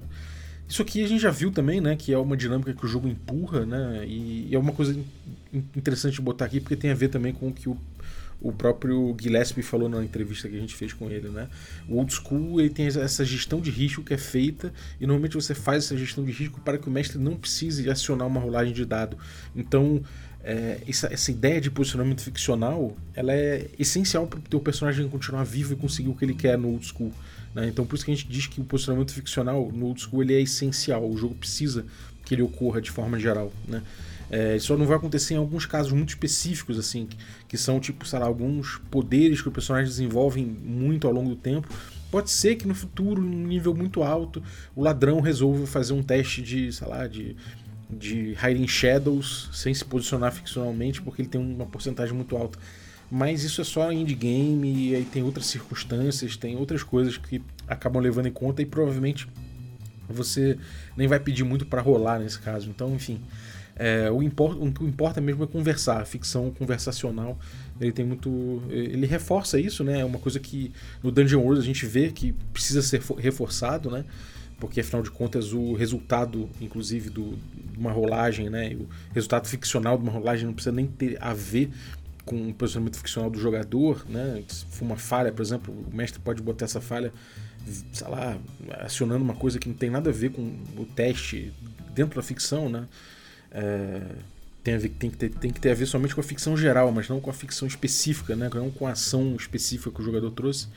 isso 0.68 0.82
aqui 0.82 1.04
a 1.04 1.08
gente 1.08 1.22
já 1.22 1.32
viu 1.32 1.52
também, 1.52 1.82
né? 1.82 1.96
Que 1.96 2.14
é 2.14 2.18
uma 2.18 2.38
dinâmica 2.38 2.74
que 2.74 2.86
o 2.86 2.88
jogo 2.88 3.08
empurra, 3.08 3.66
né? 3.66 4.06
E, 4.08 4.54
é 4.54 4.58
uma 4.58 4.72
coisa 4.72 4.98
interessante 5.76 6.16
de 6.16 6.22
botar 6.22 6.46
aqui 6.46 6.62
porque 6.62 6.76
tem 6.76 6.92
a 6.92 6.96
ver 6.96 7.10
também 7.10 7.34
com 7.34 7.50
o 7.50 7.54
que 7.54 7.68
o, 7.68 7.78
o 8.44 8.52
próprio 8.52 9.16
Gillespie 9.20 9.64
falou 9.64 9.88
na 9.88 10.04
entrevista 10.04 10.50
que 10.50 10.58
a 10.58 10.60
gente 10.60 10.76
fez 10.76 10.92
com 10.92 11.10
ele, 11.10 11.30
né? 11.30 11.48
O 11.88 11.96
old 11.96 12.14
school 12.14 12.60
ele 12.60 12.70
tem 12.70 12.86
essa 12.86 13.24
gestão 13.24 13.62
de 13.62 13.72
risco 13.72 14.04
que 14.04 14.14
é 14.14 14.18
feita 14.18 14.74
e 15.00 15.08
normalmente 15.08 15.36
você 15.36 15.56
faz 15.56 15.86
essa 15.86 15.98
gestão 15.98 16.26
de 16.26 16.32
risco 16.32 16.60
para 16.60 16.78
que 16.78 16.90
o 16.90 16.92
mestre 16.92 17.18
não 17.18 17.38
precise 17.38 17.90
acionar 17.90 18.28
uma 18.28 18.42
rolagem 18.42 18.74
de 18.74 18.84
dado. 18.84 19.18
Então 19.56 20.04
é, 20.44 20.82
essa, 20.86 21.08
essa, 21.12 21.32
ideia 21.32 21.62
de 21.62 21.72
posicionamento 21.72 22.22
ficcional 22.22 22.98
ela 23.16 23.32
é 23.32 23.70
essencial 23.80 24.28
para 24.28 24.40
o 24.40 24.42
teu 24.42 24.60
personagem 24.60 25.08
continuar 25.08 25.46
vivo 25.46 25.72
e 25.72 25.78
conseguir 25.78 26.10
o 26.10 26.14
que 26.14 26.26
ele 26.26 26.36
quer 26.36 26.58
no 26.58 26.68
old 26.68 26.86
school. 26.86 27.14
Né? 27.56 27.70
Então 27.70 27.86
por 27.86 27.96
isso 27.96 28.04
que 28.04 28.12
a 28.12 28.16
gente 28.16 28.28
diz 28.28 28.46
que 28.46 28.60
o 28.60 28.66
posicionamento 28.66 29.14
ficcional 29.14 29.72
no 29.72 29.86
old 29.86 30.02
school 30.02 30.22
ele 30.22 30.34
é 30.34 30.42
essencial. 30.42 31.10
O 31.10 31.18
jogo 31.18 31.34
precisa 31.36 31.86
que 32.26 32.36
ele 32.36 32.42
ocorra 32.42 32.82
de 32.82 32.92
forma 32.92 33.18
geral. 33.18 33.54
Né? 33.66 33.82
É, 34.36 34.56
isso 34.56 34.76
não 34.76 34.88
vai 34.88 34.98
acontecer 34.98 35.36
em 35.36 35.38
alguns 35.38 35.68
casos 35.68 35.92
muito 35.92 36.10
específicos, 36.10 36.80
assim, 36.80 37.06
que, 37.06 37.16
que 37.50 37.56
são 37.56 37.80
tipo, 37.80 38.04
sei 38.04 38.18
lá, 38.18 38.26
alguns 38.26 38.82
poderes 38.90 39.44
que 39.44 39.48
o 39.48 39.52
personagem 39.52 39.88
desenvolve 39.88 40.44
muito 40.44 41.06
ao 41.06 41.14
longo 41.14 41.30
do 41.30 41.36
tempo. 41.36 41.68
Pode 42.10 42.32
ser 42.32 42.56
que 42.56 42.68
no 42.68 42.74
futuro, 42.74 43.22
num 43.22 43.46
nível 43.46 43.76
muito 43.76 44.02
alto, 44.02 44.42
o 44.76 44.82
ladrão 44.82 45.20
resolva 45.20 45.68
fazer 45.68 45.94
um 45.94 46.02
teste 46.02 46.42
de, 46.42 46.72
sei 46.72 46.88
lá, 46.88 47.06
de 47.06 47.36
de 47.92 48.36
Hiding 48.44 48.68
Shadows 48.68 49.50
sem 49.54 49.72
se 49.72 49.86
posicionar 49.86 50.32
ficcionalmente, 50.32 51.00
porque 51.00 51.22
ele 51.22 51.30
tem 51.30 51.40
uma 51.40 51.68
porcentagem 51.68 52.16
muito 52.16 52.36
alta. 52.36 52.58
Mas 53.12 53.44
isso 53.44 53.62
é 53.62 53.64
só 53.64 53.92
endgame 53.92 54.90
e 54.90 54.96
aí 54.96 55.06
tem 55.06 55.22
outras 55.22 55.46
circunstâncias, 55.46 56.36
tem 56.36 56.56
outras 56.56 56.82
coisas 56.82 57.18
que 57.18 57.40
acabam 57.68 58.02
levando 58.02 58.26
em 58.26 58.32
conta 58.32 58.64
e 58.64 58.66
provavelmente 58.66 59.28
você 60.10 60.58
nem 60.98 61.08
vai 61.08 61.20
pedir 61.20 61.44
muito 61.44 61.68
para 61.68 61.82
rolar 61.82 62.18
nesse 62.18 62.40
caso. 62.40 62.68
Então, 62.68 62.96
enfim, 62.96 63.22
é, 63.76 64.10
o, 64.12 64.22
import, 64.22 64.58
o 64.60 64.72
que 64.72 64.84
importa 64.84 65.20
mesmo 65.20 65.44
é 65.44 65.48
conversar. 65.48 66.02
A 66.02 66.06
ficção 66.06 66.52
conversacional 66.52 67.38
ele 67.80 67.92
tem 67.92 68.06
muito, 68.06 68.62
ele 68.70 69.06
reforça 69.06 69.60
isso, 69.60 69.84
né? 69.84 70.02
É 70.02 70.06
uma 70.06 70.20
coisa 70.20 70.40
que 70.40 70.72
no 71.02 71.12
Dungeon 71.12 71.42
World 71.42 71.62
a 71.62 71.66
gente 71.66 71.86
vê 71.86 72.12
que 72.12 72.34
precisa 72.52 72.82
ser 72.82 73.02
reforçado, 73.18 73.90
né? 73.90 74.06
porque 74.60 74.80
afinal 74.80 75.02
de 75.02 75.12
contas 75.12 75.52
o 75.52 75.74
resultado, 75.74 76.50
inclusive, 76.62 77.10
do, 77.10 77.38
de 77.72 77.78
uma 77.78 77.92
rolagem, 77.92 78.50
né, 78.50 78.74
o 78.76 78.88
resultado 79.14 79.46
ficcional 79.46 79.98
de 79.98 80.04
uma 80.04 80.12
rolagem 80.12 80.46
não 80.46 80.54
precisa 80.54 80.74
nem 80.74 80.88
ter 80.88 81.18
a 81.22 81.34
ver 81.34 81.70
com 82.24 82.48
o 82.48 82.54
posicionamento 82.54 82.96
ficcional 82.96 83.30
do 83.30 83.38
jogador, 83.38 84.06
né? 84.08 84.42
Se 84.48 84.66
for 84.68 84.86
uma 84.86 84.96
falha, 84.96 85.34
por 85.34 85.42
exemplo, 85.42 85.74
o 85.74 85.94
mestre 85.94 86.22
pode 86.22 86.42
botar 86.42 86.64
essa 86.64 86.80
falha, 86.80 87.12
sei 87.92 88.08
lá, 88.08 88.38
acionando 88.80 89.22
uma 89.22 89.36
coisa 89.36 89.60
que 89.60 89.68
não 89.68 89.76
tem 89.76 89.90
nada 89.90 90.10
a 90.10 90.14
ver 90.14 90.32
com 90.32 90.42
o 90.78 90.86
teste 90.86 91.52
dentro 91.94 92.16
da 92.16 92.24
ficção, 92.24 92.70
né? 92.70 92.88
É, 93.54 94.02
tem, 94.64 94.74
a 94.74 94.78
ver, 94.78 94.90
tem, 94.90 95.10
que 95.10 95.18
ter, 95.18 95.30
tem 95.30 95.52
que 95.52 95.60
ter 95.60 95.72
a 95.72 95.76
ver 95.76 95.86
somente 95.86 96.16
com 96.16 96.22
a 96.22 96.24
ficção 96.24 96.58
geral, 96.58 96.92
mas 96.92 97.08
não 97.08 97.20
com 97.20 97.30
a 97.30 97.34
ficção 97.34 97.68
específica, 97.68 98.36
né? 98.36 98.50
Não 98.54 98.72
com 98.72 98.88
a 98.88 98.92
ação 98.92 99.36
específica 99.36 99.92
que 99.92 100.02
o 100.02 100.04
jogador 100.04 100.32
trouxe. 100.32 100.68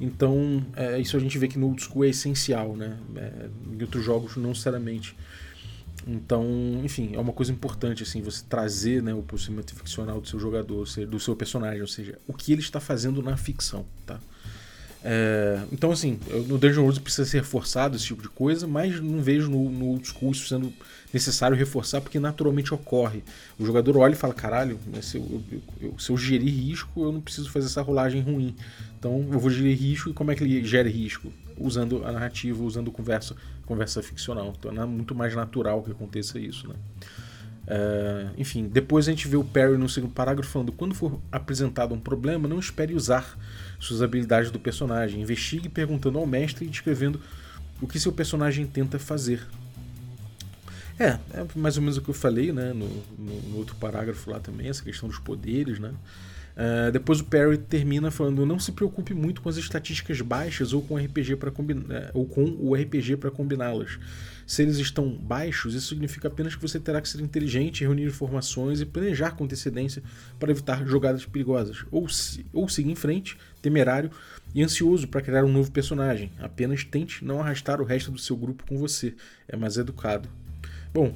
Então, 0.00 0.64
é, 0.76 0.98
isso 0.98 1.16
a 1.16 1.20
gente 1.20 1.38
vê 1.38 1.48
que 1.48 1.58
no 1.58 1.66
Old 1.68 1.82
School 1.82 2.04
é 2.04 2.08
essencial, 2.08 2.76
né? 2.76 2.96
É, 3.16 3.48
em 3.72 3.82
outros 3.82 4.04
jogos, 4.04 4.36
não 4.36 4.50
necessariamente. 4.50 5.16
Então, 6.06 6.46
enfim, 6.84 7.14
é 7.14 7.18
uma 7.18 7.32
coisa 7.32 7.50
importante 7.50 8.04
assim 8.04 8.22
você 8.22 8.44
trazer 8.48 9.02
né, 9.02 9.12
o 9.12 9.22
procedimento 9.22 9.74
ficcional 9.74 10.20
do 10.20 10.28
seu 10.28 10.38
jogador, 10.38 10.86
do 11.06 11.18
seu 11.18 11.34
personagem, 11.34 11.80
ou 11.80 11.88
seja, 11.88 12.16
o 12.28 12.32
que 12.32 12.52
ele 12.52 12.60
está 12.60 12.78
fazendo 12.78 13.20
na 13.20 13.36
ficção, 13.36 13.84
tá? 14.04 14.20
É, 15.04 15.60
então, 15.70 15.90
assim, 15.90 16.18
no 16.46 16.58
Dungeon 16.58 16.82
World 16.82 17.00
precisa 17.00 17.28
ser 17.28 17.38
reforçado 17.38 17.96
esse 17.96 18.06
tipo 18.06 18.22
de 18.22 18.28
coisa, 18.28 18.66
mas 18.66 19.00
não 19.00 19.20
vejo 19.20 19.50
no, 19.50 19.70
no 19.70 19.86
old 19.86 20.06
school 20.06 20.32
isso 20.32 20.48
sendo 20.48 20.72
necessário 21.12 21.56
reforçar, 21.56 22.00
porque 22.00 22.18
naturalmente 22.18 22.74
ocorre. 22.74 23.22
O 23.58 23.64
jogador 23.64 23.96
olha 23.98 24.12
e 24.12 24.16
fala: 24.16 24.34
caralho, 24.34 24.78
se 25.02 25.16
eu, 25.16 25.42
eu, 25.80 25.98
se 25.98 26.10
eu 26.10 26.16
gerir 26.16 26.52
risco, 26.52 27.04
eu 27.04 27.12
não 27.12 27.20
preciso 27.20 27.50
fazer 27.50 27.66
essa 27.66 27.82
rolagem 27.82 28.20
ruim. 28.20 28.54
Então, 28.98 29.26
eu 29.32 29.38
vou 29.38 29.50
gerir 29.50 29.78
risco 29.78 30.10
e 30.10 30.12
como 30.12 30.30
é 30.30 30.34
que 30.34 30.42
ele 30.42 30.64
gera 30.64 30.88
risco? 30.88 31.32
Usando 31.56 32.04
a 32.04 32.12
narrativa, 32.12 32.62
usando 32.62 32.90
conversa, 32.90 33.34
conversa 33.64 34.02
ficcional. 34.02 34.52
Então, 34.58 34.70
é 34.82 34.86
muito 34.86 35.14
mais 35.14 35.34
natural 35.34 35.82
que 35.82 35.90
aconteça 35.90 36.38
isso, 36.38 36.68
né? 36.68 36.74
É, 37.66 38.28
enfim, 38.38 38.68
depois 38.68 39.08
a 39.08 39.10
gente 39.10 39.26
vê 39.26 39.36
o 39.36 39.42
Perry 39.42 39.76
no 39.76 39.88
segundo 39.88 40.12
parágrafo 40.12 40.50
falando: 40.50 40.72
quando 40.72 40.94
for 40.94 41.20
apresentado 41.32 41.94
um 41.94 42.00
problema, 42.00 42.46
não 42.46 42.58
espere 42.58 42.94
usar 42.94 43.36
suas 43.80 44.02
habilidades 44.02 44.50
do 44.50 44.58
personagem. 44.58 45.20
Investigue 45.20 45.68
perguntando 45.68 46.18
ao 46.18 46.26
mestre 46.26 46.64
e 46.64 46.68
descrevendo 46.68 47.20
o 47.80 47.86
que 47.86 47.98
seu 47.98 48.12
personagem 48.12 48.66
tenta 48.66 48.98
fazer. 48.98 49.46
É, 50.98 51.18
é 51.34 51.46
mais 51.54 51.76
ou 51.76 51.82
menos 51.82 51.98
o 51.98 52.02
que 52.02 52.08
eu 52.08 52.14
falei 52.14 52.52
né, 52.52 52.72
no, 52.72 52.88
no, 53.18 53.42
no 53.42 53.56
outro 53.58 53.76
parágrafo 53.76 54.30
lá 54.30 54.40
também, 54.40 54.68
essa 54.68 54.82
questão 54.82 55.08
dos 55.08 55.18
poderes, 55.18 55.78
né? 55.78 55.92
Uh, 56.56 56.90
depois 56.90 57.20
o 57.20 57.24
Perry 57.24 57.58
termina 57.58 58.10
falando: 58.10 58.46
não 58.46 58.58
se 58.58 58.72
preocupe 58.72 59.12
muito 59.12 59.42
com 59.42 59.48
as 59.48 59.58
estatísticas 59.58 60.22
baixas 60.22 60.72
ou 60.72 60.80
com, 60.80 60.94
o 60.94 60.98
RPG 60.98 61.36
para 63.16 63.30
combiná-las. 63.30 63.98
Se 64.46 64.62
eles 64.62 64.78
estão 64.78 65.10
baixos, 65.10 65.74
isso 65.74 65.88
significa 65.88 66.28
apenas 66.28 66.54
que 66.54 66.62
você 66.62 66.80
terá 66.80 67.02
que 67.02 67.08
ser 67.08 67.20
inteligente, 67.20 67.82
reunir 67.82 68.04
informações 68.04 68.80
e 68.80 68.86
planejar 68.86 69.32
com 69.32 69.44
antecedência 69.44 70.02
para 70.38 70.50
evitar 70.50 70.86
jogadas 70.86 71.26
perigosas. 71.26 71.84
Ou, 71.90 72.08
se, 72.08 72.46
ou 72.52 72.68
siga 72.68 72.90
em 72.90 72.94
frente, 72.94 73.36
temerário 73.60 74.10
e 74.54 74.62
ansioso 74.62 75.08
para 75.08 75.20
criar 75.20 75.44
um 75.44 75.52
novo 75.52 75.70
personagem. 75.70 76.30
Apenas 76.38 76.84
tente 76.84 77.24
não 77.24 77.40
arrastar 77.40 77.82
o 77.82 77.84
resto 77.84 78.10
do 78.10 78.18
seu 78.18 78.36
grupo 78.36 78.64
com 78.66 78.78
você. 78.78 79.14
É 79.48 79.56
mais 79.56 79.76
educado. 79.76 80.28
Bom, 80.94 81.12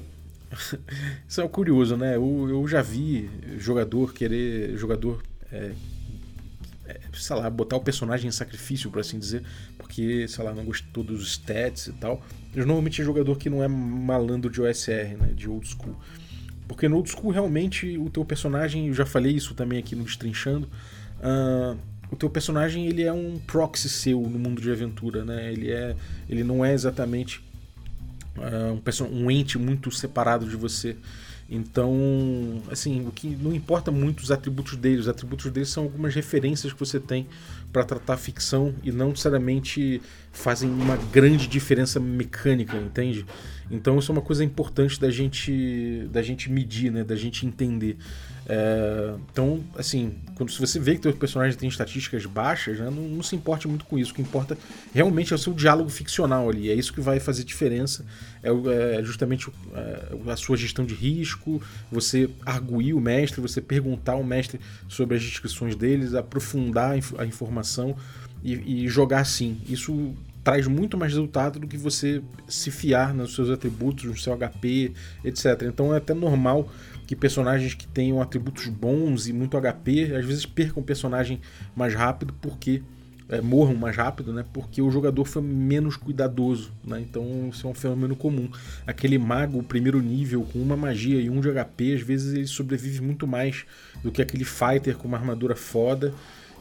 isso 1.25 1.41
é 1.41 1.47
curioso, 1.47 1.95
né? 1.95 2.17
Eu, 2.17 2.47
eu 2.49 2.67
já 2.67 2.81
vi 2.81 3.29
jogador 3.57 4.13
querer. 4.13 4.77
jogador 4.77 5.23
é, 5.51 5.71
é, 6.85 6.99
sei 7.13 7.35
lá, 7.35 7.49
botar 7.49 7.77
o 7.77 7.81
personagem 7.81 8.27
em 8.27 8.31
sacrifício, 8.31 8.89
por 8.89 8.99
assim 8.99 9.19
dizer, 9.19 9.43
porque, 9.77 10.27
sei 10.27 10.43
lá, 10.43 10.53
não 10.53 10.65
gostou 10.65 11.03
dos 11.03 11.27
stats 11.27 11.87
e 11.87 11.93
tal. 11.93 12.21
Mas 12.53 12.65
normalmente 12.65 13.01
é 13.01 13.05
jogador 13.05 13.37
que 13.37 13.49
não 13.49 13.63
é 13.63 13.67
malandro 13.67 14.49
de 14.49 14.61
OSR, 14.61 15.17
né, 15.19 15.33
de 15.35 15.49
old 15.49 15.67
school. 15.67 15.95
Porque 16.67 16.87
no 16.87 16.97
old 16.97 17.09
school, 17.09 17.31
realmente, 17.31 17.97
o 17.97 18.09
teu 18.09 18.23
personagem, 18.23 18.87
eu 18.87 18.93
já 18.93 19.05
falei 19.05 19.33
isso 19.33 19.53
também 19.53 19.79
aqui 19.79 19.95
no 19.95 20.03
Destrinchando, 20.03 20.67
uh, 21.19 21.77
o 22.11 22.15
teu 22.15 22.29
personagem 22.29 22.87
ele 22.87 23.03
é 23.03 23.13
um 23.13 23.39
proxy 23.39 23.87
seu 23.87 24.21
no 24.21 24.37
mundo 24.37 24.61
de 24.61 24.69
aventura, 24.69 25.23
né? 25.23 25.51
Ele, 25.51 25.71
é, 25.71 25.95
ele 26.29 26.43
não 26.43 26.63
é 26.63 26.73
exatamente 26.73 27.41
uh, 28.37 29.03
um, 29.03 29.25
um 29.25 29.31
ente 29.31 29.57
muito 29.57 29.89
separado 29.91 30.45
de 30.45 30.57
você. 30.57 30.97
Então, 31.53 31.93
assim, 32.71 33.05
o 33.05 33.11
que 33.11 33.27
não 33.27 33.53
importa 33.53 33.91
muito 33.91 34.21
os 34.21 34.31
atributos 34.31 34.77
dele, 34.77 35.01
os 35.01 35.09
atributos 35.09 35.51
dele 35.51 35.65
são 35.65 35.83
algumas 35.83 36.15
referências 36.15 36.71
que 36.71 36.79
você 36.79 36.97
tem 36.97 37.27
para 37.71 37.83
tratar 37.83 38.17
ficção 38.17 38.73
e 38.83 38.91
não 38.91 39.09
necessariamente 39.09 40.01
fazem 40.31 40.69
uma 40.69 40.97
grande 41.11 41.47
diferença 41.47 41.99
mecânica, 41.99 42.77
entende? 42.77 43.25
Então 43.69 43.97
isso 43.97 44.11
é 44.11 44.13
uma 44.13 44.21
coisa 44.21 44.43
importante 44.43 44.99
da 44.99 45.09
gente 45.09 46.07
da 46.11 46.21
gente 46.21 46.51
medir, 46.51 46.91
né, 46.91 47.03
da 47.03 47.15
gente 47.15 47.45
entender. 47.45 47.97
É, 48.47 49.13
então, 49.31 49.63
assim, 49.77 50.15
quando 50.35 50.51
se 50.51 50.59
você 50.59 50.79
vê 50.79 50.97
que 50.97 51.07
o 51.07 51.13
personagem 51.13 51.57
tem 51.57 51.69
estatísticas 51.69 52.25
baixas, 52.25 52.79
né, 52.79 52.85
não, 52.85 53.03
não, 53.03 53.23
se 53.23 53.35
importe 53.35 53.67
muito 53.67 53.85
com 53.85 53.97
isso. 53.97 54.11
O 54.11 54.15
que 54.15 54.21
importa 54.21 54.57
realmente 54.93 55.31
é 55.31 55.35
o 55.35 55.39
seu 55.39 55.53
diálogo 55.53 55.89
ficcional 55.89 56.49
ali. 56.49 56.69
É 56.69 56.73
isso 56.73 56.91
que 56.91 56.99
vai 56.99 57.19
fazer 57.19 57.43
diferença. 57.43 58.05
É, 58.43 58.49
é 58.97 59.03
justamente 59.03 59.49
é, 59.73 60.31
a 60.31 60.35
sua 60.35 60.57
gestão 60.57 60.85
de 60.85 60.95
risco, 60.95 61.61
você 61.91 62.29
arguir 62.45 62.93
o 62.93 62.99
mestre, 62.99 63.39
você 63.39 63.61
perguntar 63.61 64.13
ao 64.13 64.23
mestre 64.23 64.59
sobre 64.89 65.15
as 65.15 65.23
descrições 65.23 65.75
deles, 65.75 66.13
aprofundar 66.13 66.95
a 67.17 67.25
informação 67.25 67.60
e, 68.43 68.83
e 68.83 68.87
jogar 68.87 69.19
assim. 69.19 69.61
Isso 69.67 70.13
traz 70.43 70.67
muito 70.67 70.97
mais 70.97 71.13
resultado 71.13 71.59
do 71.59 71.67
que 71.67 71.77
você 71.77 72.21
se 72.47 72.71
fiar 72.71 73.13
nos 73.13 73.35
seus 73.35 73.49
atributos, 73.49 74.05
no 74.05 74.17
seu 74.17 74.35
HP, 74.35 74.91
etc. 75.23 75.63
Então 75.63 75.93
é 75.93 75.97
até 75.97 76.13
normal 76.13 76.69
que 77.05 77.15
personagens 77.15 77.73
que 77.73 77.87
tenham 77.87 78.21
atributos 78.21 78.67
bons 78.67 79.27
e 79.27 79.33
muito 79.33 79.59
HP, 79.59 80.15
às 80.15 80.25
vezes 80.25 80.45
percam 80.45 80.81
o 80.81 80.85
personagem 80.85 81.41
mais 81.75 81.93
rápido 81.93 82.33
porque 82.41 82.81
é, 83.29 83.39
morram 83.39 83.75
mais 83.75 83.95
rápido, 83.95 84.33
né? 84.33 84.43
Porque 84.51 84.81
o 84.81 84.89
jogador 84.89 85.25
foi 85.25 85.41
menos 85.41 85.95
cuidadoso, 85.95 86.71
né? 86.83 86.99
Então 86.99 87.49
isso 87.49 87.67
é 87.67 87.69
um 87.69 87.73
fenômeno 87.73 88.15
comum. 88.15 88.49
Aquele 88.85 89.17
mago 89.17 89.61
primeiro 89.63 90.01
nível 90.01 90.43
com 90.51 90.59
uma 90.59 90.75
magia 90.75 91.21
e 91.21 91.29
um 91.29 91.39
de 91.39 91.49
HP, 91.49 91.93
às 91.93 92.01
vezes 92.01 92.33
ele 92.33 92.47
sobrevive 92.47 93.01
muito 93.01 93.27
mais 93.27 93.65
do 94.03 94.11
que 94.11 94.21
aquele 94.21 94.43
fighter 94.43 94.97
com 94.97 95.07
uma 95.07 95.17
armadura 95.17 95.55
foda 95.55 96.13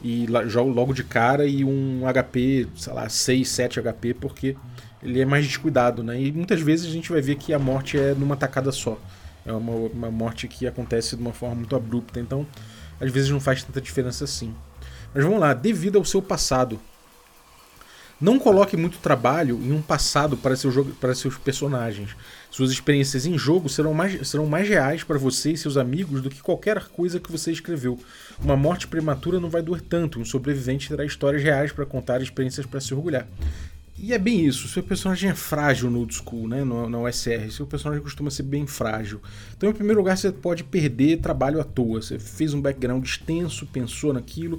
e 0.02 0.26
joga 0.46 0.70
logo 0.70 0.92
de 0.92 1.04
cara 1.04 1.46
e 1.46 1.64
um 1.64 2.02
HP, 2.12 2.66
sei 2.74 2.92
lá, 2.92 3.08
6, 3.08 3.48
7 3.48 3.80
HP, 3.80 4.14
porque 4.14 4.56
ele 5.02 5.20
é 5.20 5.24
mais 5.24 5.46
descuidado, 5.46 6.02
né? 6.02 6.20
E 6.20 6.32
muitas 6.32 6.60
vezes 6.60 6.86
a 6.86 6.90
gente 6.90 7.10
vai 7.10 7.20
ver 7.20 7.36
que 7.36 7.52
a 7.52 7.58
morte 7.58 7.98
é 7.98 8.14
numa 8.14 8.36
tacada 8.36 8.72
só. 8.72 8.98
É 9.44 9.52
uma, 9.52 9.72
uma 9.72 10.10
morte 10.10 10.46
que 10.46 10.66
acontece 10.66 11.16
de 11.16 11.22
uma 11.22 11.32
forma 11.32 11.56
muito 11.56 11.74
abrupta, 11.74 12.20
então 12.20 12.46
às 13.00 13.10
vezes 13.10 13.30
não 13.30 13.40
faz 13.40 13.62
tanta 13.62 13.80
diferença 13.80 14.24
assim. 14.24 14.54
Mas 15.14 15.24
vamos 15.24 15.40
lá, 15.40 15.54
devido 15.54 15.96
ao 15.96 16.04
seu 16.04 16.20
passado. 16.20 16.78
Não 18.20 18.38
coloque 18.38 18.76
muito 18.76 18.98
trabalho 18.98 19.58
em 19.62 19.72
um 19.72 19.80
passado 19.80 20.36
para, 20.36 20.54
seu 20.54 20.70
jogo, 20.70 20.92
para 21.00 21.14
seus 21.14 21.38
personagens. 21.38 22.14
Suas 22.50 22.70
experiências 22.70 23.24
em 23.24 23.38
jogo 23.38 23.68
serão 23.68 23.94
mais, 23.94 24.28
serão 24.28 24.44
mais 24.44 24.68
reais 24.68 25.02
para 25.02 25.18
você 25.18 25.52
e 25.52 25.56
seus 25.56 25.78
amigos 25.78 26.20
do 26.20 26.28
que 26.28 26.42
qualquer 26.42 26.84
coisa 26.88 27.18
que 27.18 27.32
você 27.32 27.50
escreveu. 27.50 27.98
Uma 28.38 28.56
morte 28.56 28.86
prematura 28.86 29.40
não 29.40 29.48
vai 29.48 29.62
doer 29.62 29.80
tanto, 29.80 30.20
um 30.20 30.24
sobrevivente 30.24 30.88
terá 30.88 31.04
histórias 31.04 31.42
reais 31.42 31.72
para 31.72 31.86
contar 31.86 32.20
experiências 32.20 32.66
para 32.66 32.80
se 32.80 32.92
orgulhar. 32.92 33.26
E 34.02 34.14
é 34.14 34.18
bem 34.18 34.46
isso, 34.46 34.66
seu 34.66 34.82
personagem 34.82 35.28
é 35.28 35.34
frágil 35.34 35.90
no 35.90 35.98
old 35.98 36.14
school, 36.14 36.48
né? 36.48 36.64
No, 36.64 36.88
no 36.88 37.04
OSR, 37.04 37.50
seu 37.50 37.66
personagem 37.66 38.02
costuma 38.02 38.30
ser 38.30 38.44
bem 38.44 38.66
frágil. 38.66 39.20
Então, 39.54 39.68
em 39.68 39.74
primeiro 39.74 40.00
lugar, 40.00 40.16
você 40.16 40.32
pode 40.32 40.64
perder 40.64 41.18
trabalho 41.18 41.60
à 41.60 41.64
toa. 41.64 42.00
Você 42.00 42.18
fez 42.18 42.54
um 42.54 42.62
background 42.62 43.04
extenso, 43.04 43.66
pensou 43.66 44.14
naquilo, 44.14 44.58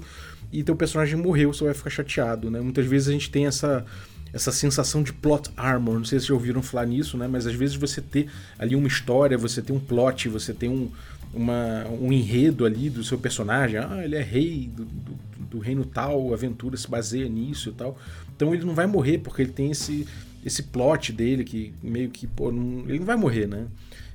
e 0.52 0.62
teu 0.62 0.76
personagem 0.76 1.16
morreu, 1.16 1.52
você 1.52 1.64
vai 1.64 1.74
ficar 1.74 1.90
chateado, 1.90 2.50
né? 2.50 2.60
Muitas 2.60 2.86
vezes 2.86 3.08
a 3.08 3.12
gente 3.12 3.30
tem 3.30 3.46
essa 3.46 3.84
essa 4.32 4.50
sensação 4.50 5.02
de 5.02 5.12
plot 5.12 5.50
armor, 5.56 5.98
não 5.98 6.04
sei 6.06 6.18
se 6.18 6.26
já 6.28 6.34
ouviram 6.34 6.62
falar 6.62 6.86
nisso, 6.86 7.18
né? 7.18 7.28
Mas 7.28 7.46
às 7.46 7.54
vezes 7.54 7.76
você 7.76 8.00
ter 8.00 8.30
ali 8.58 8.74
uma 8.74 8.88
história, 8.88 9.36
você 9.36 9.60
tem 9.60 9.76
um 9.76 9.80
plot, 9.80 10.28
você 10.28 10.54
tem 10.54 10.70
um, 10.70 10.90
uma, 11.34 11.86
um 12.00 12.10
enredo 12.10 12.64
ali 12.64 12.88
do 12.88 13.04
seu 13.04 13.18
personagem. 13.18 13.78
Ah, 13.78 14.00
ele 14.02 14.16
é 14.16 14.22
rei 14.22 14.70
do, 14.74 14.84
do, 14.84 15.18
do 15.50 15.58
reino 15.58 15.84
tal, 15.84 16.30
a 16.30 16.34
aventura 16.34 16.76
se 16.78 16.88
baseia 16.88 17.28
nisso 17.28 17.68
e 17.68 17.72
tal. 17.72 17.98
Então 18.34 18.54
ele 18.54 18.64
não 18.64 18.74
vai 18.74 18.86
morrer 18.86 19.18
porque 19.18 19.42
ele 19.42 19.52
tem 19.52 19.70
esse, 19.70 20.06
esse 20.44 20.62
plot 20.62 21.12
dele 21.12 21.44
que 21.44 21.74
meio 21.82 22.08
que, 22.08 22.26
pô, 22.26 22.50
não, 22.50 22.88
ele 22.88 23.00
não 23.00 23.06
vai 23.06 23.16
morrer, 23.16 23.46
né? 23.46 23.66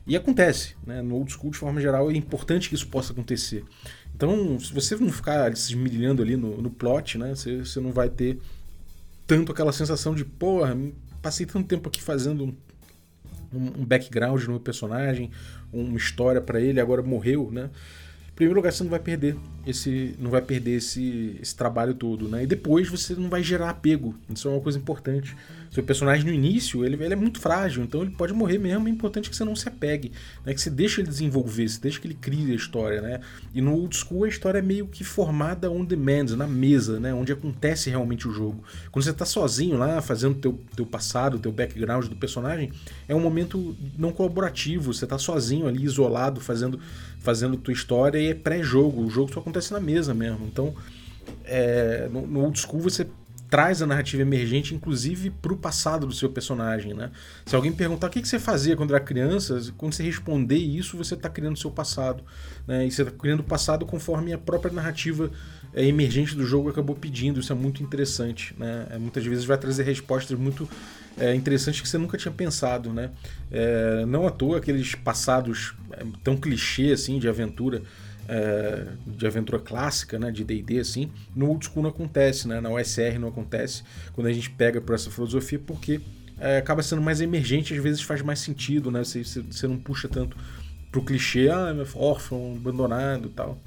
E 0.07 0.15
acontece, 0.15 0.75
né? 0.85 1.01
No 1.01 1.15
old 1.15 1.31
school, 1.31 1.51
de 1.51 1.57
forma 1.57 1.81
geral, 1.81 2.09
é 2.09 2.15
importante 2.15 2.69
que 2.69 2.75
isso 2.75 2.87
possa 2.87 3.11
acontecer. 3.11 3.63
Então, 4.17 4.59
se 4.59 4.73
você 4.73 4.95
não 4.95 5.11
ficar 5.11 5.55
se 5.55 5.73
esmirilhando 5.73 6.23
ali 6.23 6.35
no, 6.35 6.59
no 6.59 6.71
plot, 6.71 7.19
né? 7.19 7.35
Você, 7.35 7.59
você 7.59 7.79
não 7.79 7.91
vai 7.91 8.09
ter 8.09 8.39
tanto 9.27 9.51
aquela 9.51 9.71
sensação 9.71 10.15
de, 10.15 10.25
porra, 10.25 10.75
passei 11.21 11.45
tanto 11.45 11.67
tempo 11.67 11.87
aqui 11.87 12.01
fazendo 12.01 12.45
um, 13.53 13.81
um 13.81 13.85
background 13.85 14.41
no 14.45 14.53
meu 14.53 14.59
personagem, 14.59 15.29
uma 15.71 15.95
história 15.95 16.41
para 16.41 16.59
ele, 16.59 16.81
agora 16.81 17.03
morreu, 17.03 17.51
né? 17.51 17.69
Primeiro 18.37 18.55
lugar, 18.55 18.71
você 18.71 18.83
não 18.83 18.91
vai 18.91 18.99
perder 18.99 19.35
esse, 19.65 20.15
não 20.19 20.29
vai 20.29 20.41
perder 20.41 20.75
esse, 20.77 21.37
esse 21.41 21.55
trabalho 21.55 21.95
todo, 21.95 22.29
né? 22.29 22.43
E 22.43 22.47
depois 22.47 22.87
você 22.87 23.15
não 23.15 23.29
vai 23.29 23.41
gerar 23.41 23.71
apego. 23.71 24.15
Isso 24.29 24.47
é 24.47 24.51
uma 24.51 24.61
coisa 24.61 24.77
importante. 24.77 25.35
Seu 25.71 25.83
personagem 25.83 26.23
no 26.23 26.31
início, 26.31 26.85
ele, 26.85 27.03
ele 27.03 27.13
é 27.13 27.15
muito 27.17 27.39
frágil, 27.39 27.83
então 27.83 28.03
ele 28.03 28.11
pode 28.11 28.33
morrer 28.33 28.59
mesmo. 28.59 28.87
É 28.87 28.91
importante 28.91 29.29
que 29.29 29.35
você 29.35 29.43
não 29.43 29.55
se 29.55 29.67
apegue, 29.67 30.11
né? 30.45 30.53
Que 30.53 30.61
você 30.61 30.69
deixe 30.69 31.01
ele 31.01 31.09
desenvolver, 31.09 31.67
você 31.67 31.81
deixe 31.81 31.99
que 31.99 32.05
ele 32.05 32.13
crie 32.13 32.51
a 32.51 32.55
história, 32.55 33.01
né? 33.01 33.21
E 33.55 33.59
no 33.59 33.73
old 33.73 33.97
school 33.97 34.23
a 34.23 34.29
história 34.29 34.59
é 34.59 34.61
meio 34.61 34.87
que 34.87 35.03
formada 35.03 35.71
on 35.71 35.83
demand, 35.83 36.35
na 36.37 36.47
mesa, 36.47 36.99
né? 36.99 37.11
Onde 37.11 37.33
acontece 37.33 37.89
realmente 37.89 38.27
o 38.27 38.31
jogo. 38.31 38.63
Quando 38.91 39.03
você 39.03 39.11
está 39.11 39.25
sozinho 39.25 39.77
lá, 39.77 39.99
fazendo 39.99 40.35
teu 40.35 40.59
teu 40.75 40.85
passado, 40.85 41.39
teu 41.39 41.51
background 41.51 42.05
do 42.05 42.15
personagem, 42.15 42.71
é 43.07 43.15
um 43.15 43.19
momento 43.19 43.75
não 43.97 44.11
colaborativo. 44.11 44.93
Você 44.93 45.05
está 45.05 45.17
sozinho 45.17 45.67
ali, 45.67 45.83
isolado, 45.83 46.39
fazendo 46.39 46.79
fazendo 47.19 47.57
tua 47.57 47.73
história 47.73 48.26
é 48.29 48.33
pré-jogo. 48.33 49.03
O 49.03 49.09
jogo 49.09 49.33
só 49.33 49.39
acontece 49.39 49.71
na 49.71 49.79
mesa 49.79 50.13
mesmo. 50.13 50.45
Então, 50.45 50.73
é, 51.45 52.07
no, 52.11 52.25
no 52.25 52.41
old 52.41 52.59
school 52.59 52.81
você 52.81 53.07
traz 53.49 53.81
a 53.81 53.85
narrativa 53.85 54.21
emergente, 54.21 54.75
inclusive 54.75 55.29
para 55.29 55.53
o 55.53 55.57
passado 55.57 56.05
do 56.05 56.13
seu 56.13 56.29
personagem, 56.29 56.93
né? 56.93 57.11
Se 57.45 57.55
alguém 57.55 57.71
perguntar 57.71 58.07
o 58.07 58.09
que, 58.09 58.25
você 58.25 58.39
fazia 58.39 58.75
quando 58.75 58.93
era 58.93 59.03
criança, 59.03 59.61
quando 59.77 59.93
você 59.93 60.03
responder 60.03 60.57
isso, 60.57 60.97
você 60.97 61.13
está 61.13 61.29
criando 61.29 61.55
o 61.55 61.59
seu 61.59 61.71
passado, 61.71 62.23
né? 62.67 62.85
E 62.85 62.91
você 62.91 63.03
está 63.03 63.13
criando 63.13 63.39
o 63.39 63.43
passado 63.43 63.85
conforme 63.85 64.33
a 64.33 64.37
própria 64.37 64.71
narrativa 64.71 65.31
é, 65.73 65.85
emergente 65.85 66.35
do 66.35 66.45
jogo 66.45 66.69
acabou 66.69 66.95
pedindo. 66.95 67.39
Isso 67.39 67.51
é 67.51 67.55
muito 67.55 67.81
interessante, 67.81 68.53
né? 68.57 68.87
É, 68.91 68.97
muitas 68.97 69.25
vezes 69.25 69.45
vai 69.45 69.57
trazer 69.57 69.83
respostas 69.83 70.37
muito 70.37 70.67
é, 71.17 71.33
interessantes 71.33 71.79
que 71.79 71.87
você 71.87 71.97
nunca 71.97 72.17
tinha 72.17 72.33
pensado, 72.33 72.91
né? 72.91 73.11
É, 73.49 74.05
não 74.05 74.27
à 74.27 74.31
toa 74.31 74.57
aqueles 74.57 74.93
passados 74.93 75.73
é, 75.93 76.05
tão 76.21 76.35
clichê 76.35 76.91
assim 76.91 77.17
de 77.17 77.29
aventura 77.29 77.81
é, 78.27 78.87
de 79.05 79.25
aventura 79.25 79.59
clássica, 79.59 80.19
né, 80.19 80.31
de 80.31 80.43
D&D 80.43 80.79
assim, 80.79 81.11
no 81.35 81.49
old 81.49 81.65
school 81.65 81.83
não 81.83 81.89
acontece, 81.89 82.47
né, 82.47 82.59
na 82.59 82.69
OSR 82.69 83.17
não 83.19 83.29
acontece, 83.29 83.83
quando 84.13 84.27
a 84.27 84.33
gente 84.33 84.49
pega 84.49 84.81
por 84.81 84.93
essa 84.93 85.09
filosofia, 85.09 85.59
porque 85.59 86.01
é, 86.39 86.57
acaba 86.57 86.83
sendo 86.83 87.01
mais 87.01 87.21
emergente, 87.21 87.73
às 87.73 87.81
vezes 87.81 88.01
faz 88.01 88.21
mais 88.21 88.39
sentido, 88.39 88.91
né, 88.91 89.03
você, 89.03 89.23
você 89.23 89.67
não 89.67 89.77
puxa 89.77 90.07
tanto 90.07 90.37
pro 90.91 91.01
clichê, 91.01 91.49
ah, 91.49 91.73
órfão, 91.95 92.55
abandonado 92.55 93.29
tal. 93.29 93.57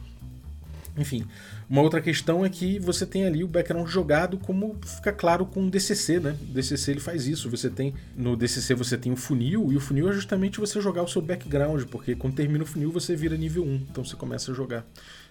Enfim, 0.97 1.27
uma 1.71 1.83
outra 1.83 2.01
questão 2.01 2.45
é 2.45 2.49
que 2.49 2.81
você 2.81 3.07
tem 3.07 3.25
ali 3.25 3.45
o 3.45 3.47
background 3.47 3.87
jogado, 3.89 4.37
como 4.39 4.77
fica 4.85 5.13
claro 5.13 5.47
com 5.47 5.65
o 5.65 5.71
DCC, 5.71 6.19
né? 6.19 6.37
O 6.43 6.53
DCC 6.53 6.91
ele 6.91 6.99
faz 6.99 7.29
isso. 7.29 7.49
Você 7.49 7.71
tem 7.71 7.95
no 8.17 8.37
DCC 8.37 8.75
você 8.75 8.99
tem 8.99 9.13
o 9.13 9.17
funil 9.17 9.71
e 9.71 9.77
o 9.77 9.81
funil 9.81 10.11
é 10.11 10.13
justamente 10.13 10.59
você 10.59 10.81
jogar 10.81 11.05
o 11.05 11.09
seu 11.09 11.23
background, 11.23 11.85
porque 11.85 12.17
quando 12.17 12.35
termina 12.35 12.65
o 12.65 12.67
funil 12.67 12.91
você 12.91 13.15
vira 13.15 13.37
nível 13.37 13.63
1, 13.63 13.75
então 13.89 14.05
você 14.05 14.17
começa 14.17 14.51
a 14.51 14.55
jogar. 14.55 14.85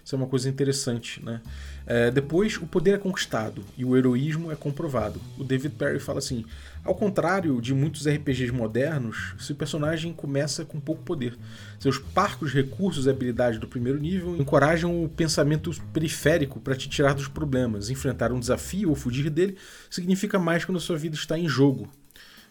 Isso 0.04 0.14
é 0.14 0.18
uma 0.18 0.26
coisa 0.26 0.48
interessante, 0.48 1.24
né? 1.24 1.40
É, 1.86 2.10
depois, 2.10 2.56
o 2.56 2.66
poder 2.66 2.94
é 2.94 2.98
conquistado 2.98 3.64
e 3.76 3.84
o 3.84 3.96
heroísmo 3.96 4.52
é 4.52 4.56
comprovado. 4.56 5.20
O 5.38 5.44
David 5.44 5.74
Perry 5.74 5.98
fala 5.98 6.18
assim: 6.18 6.44
ao 6.84 6.94
contrário 6.94 7.60
de 7.60 7.74
muitos 7.74 8.06
RPGs 8.06 8.52
modernos, 8.52 9.34
seu 9.38 9.54
personagem 9.54 10.12
começa 10.12 10.64
com 10.64 10.80
pouco 10.80 11.02
poder. 11.02 11.36
Seus 11.78 11.98
parcos 11.98 12.52
recursos 12.52 13.06
e 13.06 13.10
habilidades 13.10 13.58
do 13.58 13.66
primeiro 13.66 13.98
nível 13.98 14.36
encorajam 14.36 15.04
o 15.04 15.08
pensamento 15.08 15.70
periférico 15.92 16.60
para 16.60 16.74
te 16.74 16.88
tirar 16.88 17.12
dos 17.12 17.28
problemas. 17.28 17.90
Enfrentar 17.90 18.32
um 18.32 18.40
desafio 18.40 18.88
ou 18.88 18.94
fugir 18.94 19.28
dele 19.28 19.56
significa 19.90 20.38
mais 20.38 20.64
quando 20.64 20.78
a 20.78 20.80
sua 20.80 20.96
vida 20.96 21.16
está 21.16 21.38
em 21.38 21.48
jogo. 21.48 21.88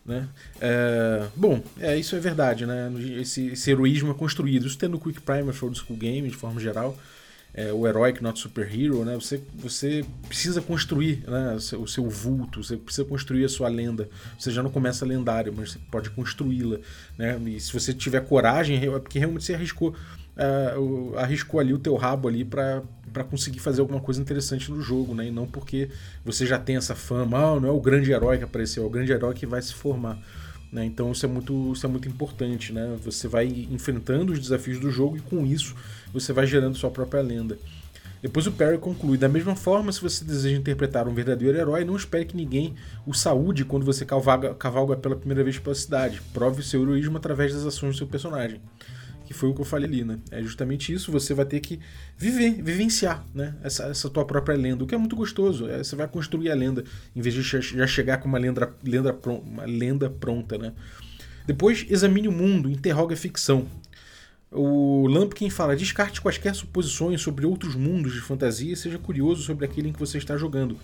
Né? 0.05 0.27
É, 0.59 1.27
bom, 1.35 1.63
é, 1.79 1.97
isso 1.97 2.15
é 2.15 2.19
verdade, 2.19 2.65
né? 2.65 2.91
Esse, 3.19 3.47
esse 3.47 3.71
heroísmo 3.71 4.11
é 4.11 4.13
construído. 4.13 4.67
Isso 4.67 4.77
tem 4.77 4.89
no 4.89 4.99
Quick 4.99 5.21
Primer 5.21 5.53
for 5.53 5.73
School 5.75 5.97
Game, 5.97 6.29
de 6.29 6.35
forma 6.35 6.59
geral 6.59 6.97
é, 7.53 7.73
o 7.73 7.87
Heroic 7.87 8.21
Not 8.21 8.39
Superhero, 8.39 9.03
né? 9.03 9.15
Você, 9.15 9.41
você 9.55 10.05
precisa 10.27 10.61
construir 10.61 11.23
né, 11.27 11.55
o, 11.55 11.59
seu, 11.59 11.81
o 11.81 11.87
seu 11.87 12.09
vulto, 12.09 12.63
você 12.63 12.77
precisa 12.77 13.05
construir 13.07 13.45
a 13.45 13.49
sua 13.49 13.67
lenda. 13.67 14.07
Você 14.37 14.51
já 14.51 14.61
não 14.61 14.69
começa 14.69 15.05
lendário, 15.05 15.53
mas 15.55 15.71
você 15.71 15.79
pode 15.91 16.09
construí-la. 16.11 16.77
Né? 17.17 17.39
E 17.47 17.59
se 17.59 17.73
você 17.73 17.93
tiver 17.93 18.21
coragem, 18.21 18.77
é 18.77 18.99
porque 18.99 19.17
realmente 19.17 19.43
você 19.43 19.55
arriscou, 19.55 19.95
uh, 20.37 21.17
arriscou 21.17 21.59
ali 21.59 21.73
o 21.73 21.79
teu 21.79 21.95
rabo 21.95 22.27
ali 22.27 22.45
para 22.45 22.83
para 23.11 23.23
conseguir 23.23 23.57
fazer 23.57 23.81
alguma 23.81 23.99
coisa 23.99 24.21
interessante 24.21 24.71
no 24.71 24.81
jogo, 24.81 25.15
né? 25.15 25.25
E 25.25 25.31
não 25.31 25.47
porque 25.47 25.89
você 26.23 26.45
já 26.45 26.59
tem 26.59 26.75
essa 26.75 26.93
fama, 26.93 27.39
ah, 27.39 27.59
não 27.59 27.67
é 27.67 27.71
o 27.71 27.81
grande 27.81 28.11
herói 28.11 28.37
que 28.37 28.43
apareceu, 28.43 28.83
é 28.83 28.85
o 28.85 28.89
grande 28.89 29.11
herói 29.11 29.33
que 29.33 29.47
vai 29.47 29.61
se 29.63 29.73
formar. 29.73 30.19
Né? 30.71 30.85
Então 30.85 31.11
isso 31.11 31.25
é, 31.25 31.29
muito, 31.29 31.73
isso 31.73 31.85
é 31.85 31.89
muito 31.89 32.07
importante. 32.07 32.71
Né? 32.71 32.97
Você 33.03 33.27
vai 33.27 33.47
enfrentando 33.71 34.33
os 34.33 34.39
desafios 34.39 34.79
do 34.79 34.89
jogo 34.89 35.17
e 35.17 35.21
com 35.21 35.45
isso 35.45 35.75
você 36.13 36.31
vai 36.33 36.45
gerando 36.45 36.75
sua 36.75 36.89
própria 36.89 37.21
lenda. 37.21 37.57
Depois 38.21 38.45
o 38.45 38.51
Perry 38.51 38.77
conclui: 38.77 39.17
da 39.17 39.29
mesma 39.29 39.55
forma, 39.55 39.91
se 39.91 40.01
você 40.01 40.25
deseja 40.25 40.57
interpretar 40.57 41.07
um 41.07 41.13
verdadeiro 41.13 41.57
herói, 41.57 41.85
não 41.85 41.95
espere 41.95 42.25
que 42.25 42.35
ninguém 42.35 42.75
o 43.05 43.13
saúde 43.13 43.63
quando 43.63 43.85
você 43.85 44.05
cavalga, 44.05 44.53
cavalga 44.53 44.97
pela 44.97 45.15
primeira 45.15 45.43
vez 45.43 45.57
pela 45.57 45.75
cidade. 45.75 46.21
Prove 46.33 46.61
seu 46.61 46.81
heroísmo 46.81 47.17
através 47.17 47.53
das 47.53 47.65
ações 47.65 47.95
do 47.95 47.97
seu 47.97 48.07
personagem 48.07 48.59
que 49.29 49.33
foi 49.35 49.47
o 49.47 49.53
que 49.53 49.61
eu 49.61 49.65
falei 49.65 49.87
ali, 49.87 50.03
né? 50.03 50.17
É 50.31 50.41
justamente 50.41 50.91
isso, 50.91 51.11
você 51.11 51.35
vai 51.35 51.45
ter 51.45 51.59
que 51.59 51.79
viver, 52.17 52.63
vivenciar, 52.63 53.23
né? 53.31 53.53
Essa, 53.61 53.83
essa 53.83 54.09
tua 54.09 54.25
própria 54.25 54.57
lenda, 54.57 54.83
o 54.83 54.87
que 54.87 54.95
é 54.95 54.97
muito 54.97 55.15
gostoso. 55.15 55.69
É, 55.69 55.83
você 55.83 55.95
vai 55.95 56.07
construir 56.07 56.49
a 56.49 56.55
lenda, 56.55 56.83
em 57.15 57.21
vez 57.21 57.35
de 57.35 57.43
já 57.43 57.85
chegar 57.85 58.17
com 58.17 58.27
uma 58.27 58.39
lenda, 58.39 58.73
lenda, 58.83 59.15
uma 59.23 59.65
lenda 59.65 60.09
pronta, 60.09 60.57
né? 60.57 60.73
Depois, 61.45 61.85
examine 61.91 62.27
o 62.27 62.31
mundo, 62.31 62.71
interroga 62.71 63.13
a 63.13 63.17
ficção. 63.17 63.67
O 64.51 65.05
Lampkin 65.05 65.51
fala: 65.51 65.75
descarte 65.75 66.19
quaisquer 66.19 66.55
suposições 66.55 67.21
sobre 67.21 67.45
outros 67.45 67.75
mundos 67.75 68.13
de 68.13 68.21
fantasia 68.21 68.73
e 68.73 68.75
seja 68.75 68.97
curioso 68.97 69.43
sobre 69.43 69.63
aquele 69.63 69.89
em 69.89 69.93
que 69.93 69.99
você 69.99 70.17
está 70.17 70.37
jogando. 70.37 70.75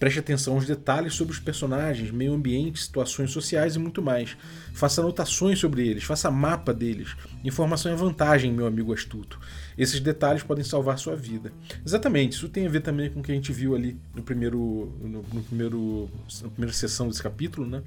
Preste 0.00 0.18
atenção 0.18 0.54
aos 0.54 0.66
detalhes 0.66 1.12
sobre 1.12 1.34
os 1.34 1.38
personagens, 1.38 2.10
meio 2.10 2.32
ambiente, 2.32 2.80
situações 2.80 3.30
sociais 3.32 3.76
e 3.76 3.78
muito 3.78 4.00
mais. 4.00 4.34
Faça 4.72 5.02
anotações 5.02 5.58
sobre 5.58 5.86
eles, 5.86 6.04
faça 6.04 6.30
mapa 6.30 6.72
deles. 6.72 7.14
Informação 7.44 7.92
é 7.92 7.94
vantagem, 7.94 8.50
meu 8.50 8.66
amigo 8.66 8.94
astuto. 8.94 9.38
Esses 9.76 10.00
detalhes 10.00 10.42
podem 10.42 10.64
salvar 10.64 10.98
sua 10.98 11.14
vida. 11.14 11.52
Exatamente, 11.84 12.32
isso 12.32 12.48
tem 12.48 12.66
a 12.66 12.70
ver 12.70 12.80
também 12.80 13.10
com 13.10 13.20
o 13.20 13.22
que 13.22 13.30
a 13.30 13.34
gente 13.34 13.52
viu 13.52 13.74
ali 13.74 13.94
no 14.14 14.22
primeiro, 14.22 14.90
no, 15.02 15.22
no 15.22 15.42
primeiro, 15.42 16.08
na 16.42 16.48
primeira 16.48 16.72
sessão 16.72 17.06
desse 17.06 17.22
capítulo, 17.22 17.66
né? 17.66 17.82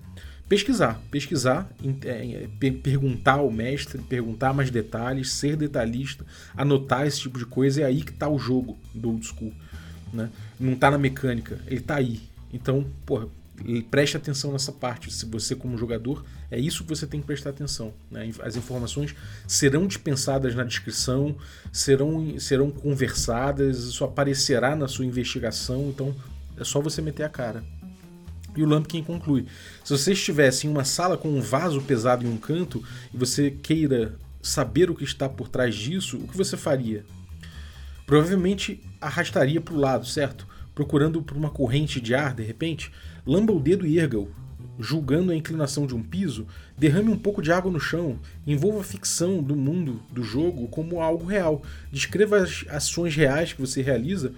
Pesquisar, 0.47 1.01
pesquisar, 1.09 1.67
é, 2.05 2.43
é, 2.43 2.71
perguntar 2.71 3.39
ao 3.39 3.49
mestre, 3.49 3.99
perguntar 4.03 4.53
mais 4.53 4.69
detalhes, 4.69 5.31
ser 5.31 5.55
detalhista, 5.55 6.23
anotar 6.55 7.07
esse 7.07 7.21
tipo 7.21 7.39
de 7.39 7.45
coisa, 7.47 7.81
é 7.81 7.85
aí 7.85 8.03
que 8.03 8.11
está 8.11 8.29
o 8.29 8.37
jogo 8.37 8.77
do 8.93 9.09
old 9.09 9.25
school 9.25 9.51
né? 10.13 10.29
Não 10.59 10.75
tá 10.75 10.91
na 10.91 10.97
mecânica, 10.97 11.59
ele 11.67 11.81
tá 11.81 11.95
aí. 11.95 12.21
Então, 12.53 12.85
porra, 13.05 13.27
preste 13.89 14.17
atenção 14.17 14.51
nessa 14.51 14.71
parte. 14.71 15.11
Se 15.11 15.25
você, 15.25 15.55
como 15.55 15.77
jogador, 15.77 16.23
é 16.51 16.59
isso 16.59 16.83
que 16.83 16.89
você 16.89 17.07
tem 17.07 17.19
que 17.19 17.25
prestar 17.25 17.49
atenção. 17.49 17.93
Né? 18.11 18.31
As 18.41 18.55
informações 18.55 19.15
serão 19.47 19.87
dispensadas 19.87 20.55
na 20.55 20.63
descrição, 20.63 21.35
serão, 21.71 22.39
serão 22.39 22.69
conversadas, 22.71 23.79
isso 23.79 24.03
aparecerá 24.03 24.75
na 24.75 24.87
sua 24.87 25.05
investigação, 25.05 25.89
então 25.89 26.15
é 26.57 26.63
só 26.63 26.79
você 26.79 27.01
meter 27.01 27.23
a 27.23 27.29
cara. 27.29 27.63
E 28.55 28.61
o 28.61 28.67
Lampkin 28.67 29.03
conclui: 29.03 29.47
se 29.83 29.97
você 29.97 30.13
estivesse 30.13 30.67
em 30.67 30.69
uma 30.69 30.85
sala 30.85 31.17
com 31.17 31.29
um 31.29 31.41
vaso 31.41 31.81
pesado 31.81 32.25
em 32.25 32.29
um 32.29 32.37
canto 32.37 32.83
e 33.11 33.17
você 33.17 33.49
queira 33.49 34.15
saber 34.41 34.91
o 34.91 34.95
que 34.95 35.03
está 35.03 35.27
por 35.27 35.47
trás 35.47 35.73
disso, 35.73 36.17
o 36.17 36.27
que 36.27 36.37
você 36.37 36.55
faria? 36.55 37.03
Provavelmente 38.13 38.79
arrastaria 39.01 39.59
para 39.59 39.73
o 39.73 39.79
lado, 39.79 40.05
certo? 40.05 40.47
Procurando 40.75 41.19
por 41.23 41.35
uma 41.35 41.49
corrente 41.49 41.99
de 41.99 42.13
ar 42.13 42.35
de 42.35 42.43
repente, 42.43 42.91
lamba 43.25 43.51
o 43.51 43.59
dedo 43.59 43.87
e 43.87 43.97
erga-o. 43.97 44.29
Julgando 44.79 45.31
a 45.31 45.35
inclinação 45.35 45.87
de 45.87 45.95
um 45.95 46.03
piso, 46.03 46.45
derrame 46.77 47.09
um 47.09 47.17
pouco 47.17 47.41
de 47.41 47.51
água 47.51 47.71
no 47.71 47.79
chão, 47.79 48.19
envolva 48.45 48.81
a 48.81 48.83
ficção 48.83 49.41
do 49.41 49.55
mundo 49.55 49.99
do 50.11 50.21
jogo 50.21 50.67
como 50.67 51.01
algo 51.01 51.25
real. 51.25 51.63
Descreva 51.91 52.37
as 52.37 52.63
ações 52.69 53.15
reais 53.15 53.51
que 53.51 53.61
você 53.61 53.81
realiza 53.81 54.31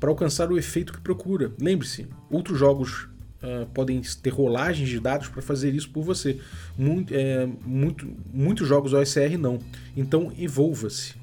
para 0.00 0.10
alcançar 0.10 0.50
o 0.50 0.58
efeito 0.58 0.92
que 0.92 1.00
procura. 1.00 1.52
Lembre-se, 1.56 2.08
outros 2.28 2.58
jogos 2.58 3.04
uh, 3.44 3.64
podem 3.72 4.00
ter 4.20 4.30
rolagens 4.30 4.88
de 4.88 4.98
dados 4.98 5.28
para 5.28 5.40
fazer 5.40 5.72
isso 5.72 5.90
por 5.90 6.02
você. 6.02 6.40
Muito, 6.76 7.14
é, 7.14 7.46
muito, 7.64 8.10
muitos 8.34 8.66
jogos 8.66 8.92
OSR 8.92 9.38
não. 9.38 9.60
Então 9.96 10.32
envolva-se. 10.36 11.19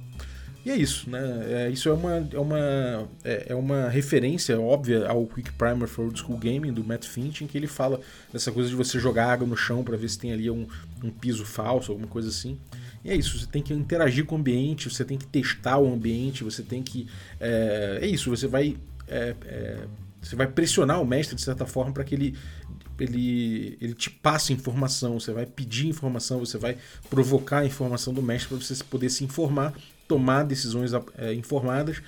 E 0.68 0.70
é 0.70 0.76
isso, 0.76 1.10
né? 1.10 1.20
É, 1.50 1.70
isso 1.70 1.88
é 1.88 1.94
uma, 1.94 2.28
é, 2.30 2.38
uma, 2.38 3.10
é, 3.24 3.46
é, 3.48 3.56
uma 3.56 3.88
referência 3.88 4.60
óbvia 4.60 5.08
ao 5.08 5.26
Quick 5.26 5.54
Primer 5.54 5.88
for 5.88 6.04
Old 6.04 6.20
School 6.20 6.38
Gaming 6.38 6.74
do 6.74 6.84
Matt 6.84 7.06
Finch, 7.06 7.42
em 7.42 7.48
que 7.48 7.58
ele 7.58 7.68
fala 7.68 8.02
dessa 8.34 8.52
coisa 8.52 8.68
de 8.68 8.76
você 8.76 9.00
jogar 9.00 9.32
água 9.32 9.48
no 9.48 9.56
chão 9.56 9.82
para 9.82 9.96
ver 9.96 10.10
se 10.10 10.20
tem 10.20 10.34
ali 10.34 10.52
um, 10.52 10.68
um 11.02 11.10
piso 11.10 11.46
falso, 11.46 11.94
alguma 11.94 12.10
coisa 12.10 12.28
assim. 12.28 12.58
E 13.02 13.10
é 13.10 13.16
isso, 13.16 13.40
você 13.40 13.46
tem 13.46 13.64
que 13.64 13.74
interagir 13.74 14.26
com 14.26 14.36
o 14.36 14.38
ambiente, 14.40 14.90
você 14.90 15.06
tem 15.06 15.18
que 15.18 15.26
testar 15.26 15.78
o 15.78 15.88
ambiente, 15.88 16.44
você 16.44 16.62
tem 16.62 16.84
que. 16.84 17.08
É, 17.40 18.00
é 18.02 18.06
isso, 18.06 18.30
você 18.30 18.46
vai. 18.46 18.76
É, 19.08 19.36
é, 19.46 19.78
você 20.22 20.36
vai 20.36 20.48
pressionar 20.48 21.02
o 21.02 21.06
mestre 21.06 21.34
de 21.34 21.44
certa 21.44 21.66
forma 21.66 21.94
para 21.94 22.04
que 22.04 22.14
ele 22.14 22.36
ele, 23.00 23.78
ele 23.80 23.94
te 23.94 24.10
passa 24.10 24.52
informação, 24.52 25.18
você 25.18 25.32
vai 25.32 25.46
pedir 25.46 25.88
informação, 25.88 26.40
você 26.40 26.58
vai 26.58 26.78
provocar 27.10 27.60
a 27.60 27.66
informação 27.66 28.14
do 28.14 28.22
mestre 28.22 28.50
para 28.50 28.58
você 28.58 28.84
poder 28.84 29.10
se 29.10 29.24
informar 29.24 29.74
tomar 30.08 30.44
decisões 30.44 30.92
é, 31.18 31.34
informadas, 31.34 32.02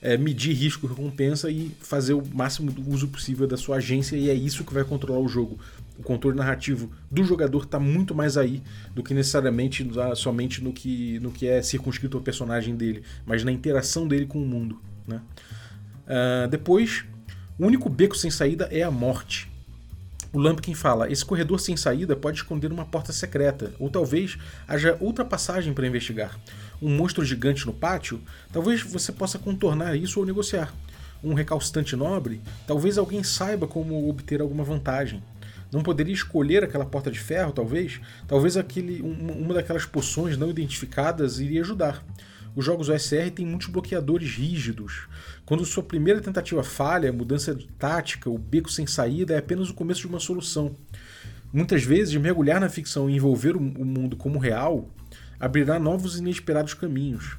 é, 0.00 0.16
medir 0.16 0.54
risco 0.54 0.86
e 0.86 0.88
recompensa 0.88 1.50
e 1.50 1.72
fazer 1.80 2.14
o 2.14 2.22
máximo 2.34 2.72
uso 2.86 3.08
possível 3.08 3.46
da 3.46 3.56
sua 3.56 3.76
agência, 3.76 4.16
e 4.16 4.28
é 4.30 4.34
isso 4.34 4.64
que 4.64 4.74
vai 4.74 4.84
controlar 4.84 5.20
o 5.20 5.28
jogo. 5.28 5.58
O 5.98 6.02
controle 6.02 6.36
narrativo 6.36 6.90
do 7.10 7.24
jogador 7.24 7.64
está 7.64 7.80
muito 7.80 8.14
mais 8.14 8.36
aí 8.36 8.62
do 8.94 9.02
que 9.02 9.14
necessariamente 9.14 9.88
somente 10.14 10.62
no 10.62 10.72
que, 10.72 11.18
no 11.20 11.32
que 11.32 11.46
é 11.46 11.62
circunscrito 11.62 12.18
ao 12.18 12.22
personagem 12.22 12.76
dele, 12.76 13.02
mas 13.24 13.42
na 13.42 13.50
interação 13.50 14.06
dele 14.06 14.26
com 14.26 14.42
o 14.42 14.46
mundo. 14.46 14.78
Né? 15.06 15.22
Uh, 16.06 16.48
depois, 16.48 17.04
o 17.58 17.64
único 17.66 17.88
beco 17.88 18.16
sem 18.16 18.30
saída 18.30 18.68
é 18.70 18.82
a 18.82 18.90
morte. 18.90 19.50
O 20.36 20.38
Lampkin 20.38 20.74
fala: 20.74 21.10
esse 21.10 21.24
corredor 21.24 21.58
sem 21.58 21.78
saída 21.78 22.14
pode 22.14 22.36
esconder 22.36 22.70
uma 22.70 22.84
porta 22.84 23.10
secreta, 23.10 23.72
ou 23.78 23.88
talvez 23.88 24.36
haja 24.68 24.94
outra 25.00 25.24
passagem 25.24 25.72
para 25.72 25.86
investigar. 25.86 26.38
Um 26.82 26.94
monstro 26.94 27.24
gigante 27.24 27.64
no 27.64 27.72
pátio? 27.72 28.20
Talvez 28.52 28.82
você 28.82 29.10
possa 29.12 29.38
contornar 29.38 29.96
isso 29.96 30.20
ou 30.20 30.26
negociar. 30.26 30.74
Um 31.24 31.32
recalcitrante 31.32 31.96
nobre? 31.96 32.42
Talvez 32.66 32.98
alguém 32.98 33.22
saiba 33.22 33.66
como 33.66 34.10
obter 34.10 34.42
alguma 34.42 34.62
vantagem. 34.62 35.22
Não 35.72 35.82
poderia 35.82 36.12
escolher 36.12 36.62
aquela 36.62 36.84
porta 36.84 37.10
de 37.10 37.18
ferro, 37.18 37.52
talvez? 37.52 37.98
Talvez 38.28 38.58
aquele, 38.58 39.00
um, 39.00 39.42
uma 39.42 39.54
daquelas 39.54 39.86
poções 39.86 40.36
não 40.36 40.50
identificadas 40.50 41.40
iria 41.40 41.62
ajudar. 41.62 42.04
Os 42.56 42.64
jogos 42.64 42.88
OSR 42.88 43.30
têm 43.34 43.44
muitos 43.44 43.68
bloqueadores 43.68 44.34
rígidos. 44.34 45.06
Quando 45.44 45.64
sua 45.66 45.82
primeira 45.82 46.22
tentativa 46.22 46.64
falha, 46.64 47.10
a 47.10 47.12
mudança 47.12 47.54
de 47.54 47.66
tática, 47.68 48.30
o 48.30 48.38
beco 48.38 48.72
sem 48.72 48.86
saída 48.86 49.34
é 49.34 49.38
apenas 49.38 49.68
o 49.68 49.74
começo 49.74 50.00
de 50.00 50.06
uma 50.06 50.18
solução. 50.18 50.74
Muitas 51.52 51.84
vezes, 51.84 52.16
mergulhar 52.16 52.58
na 52.58 52.70
ficção 52.70 53.10
e 53.10 53.14
envolver 53.14 53.54
o 53.56 53.60
mundo 53.60 54.16
como 54.16 54.38
real 54.38 54.88
abrirá 55.38 55.78
novos 55.78 56.16
e 56.16 56.20
inesperados 56.20 56.72
caminhos. 56.72 57.36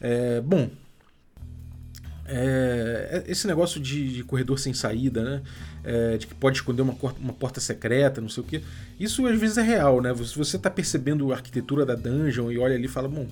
É, 0.00 0.40
bom, 0.40 0.68
é, 2.26 3.24
esse 3.26 3.46
negócio 3.46 3.80
de, 3.80 4.14
de, 4.14 4.24
corredor 4.24 4.58
sem 4.58 4.74
saída, 4.74 5.22
né? 5.22 5.42
É, 5.84 6.16
de 6.16 6.26
que 6.26 6.34
pode 6.34 6.58
esconder 6.58 6.82
uma, 6.82 6.96
uma, 7.20 7.32
porta 7.32 7.60
secreta, 7.60 8.20
não 8.20 8.28
sei 8.28 8.42
o 8.42 8.46
que. 8.46 8.62
Isso 8.98 9.26
às 9.26 9.38
vezes 9.38 9.58
é 9.58 9.62
real, 9.62 10.00
né? 10.00 10.14
Se 10.16 10.36
você 10.36 10.56
está 10.56 10.70
percebendo 10.70 11.32
a 11.32 11.36
arquitetura 11.36 11.86
da 11.86 11.94
dungeon 11.94 12.50
e 12.50 12.58
olha 12.58 12.74
ali 12.74 12.84
e 12.84 12.88
fala, 12.88 13.08
bom, 13.08 13.26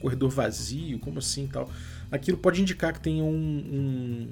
corredor 0.00 0.30
vazio, 0.30 0.98
como 0.98 1.18
assim 1.18 1.46
tal. 1.46 1.70
Aquilo 2.10 2.38
pode 2.38 2.60
indicar 2.60 2.92
que 2.92 3.00
tem 3.00 3.22
um, 3.22 3.26
um, 3.26 4.28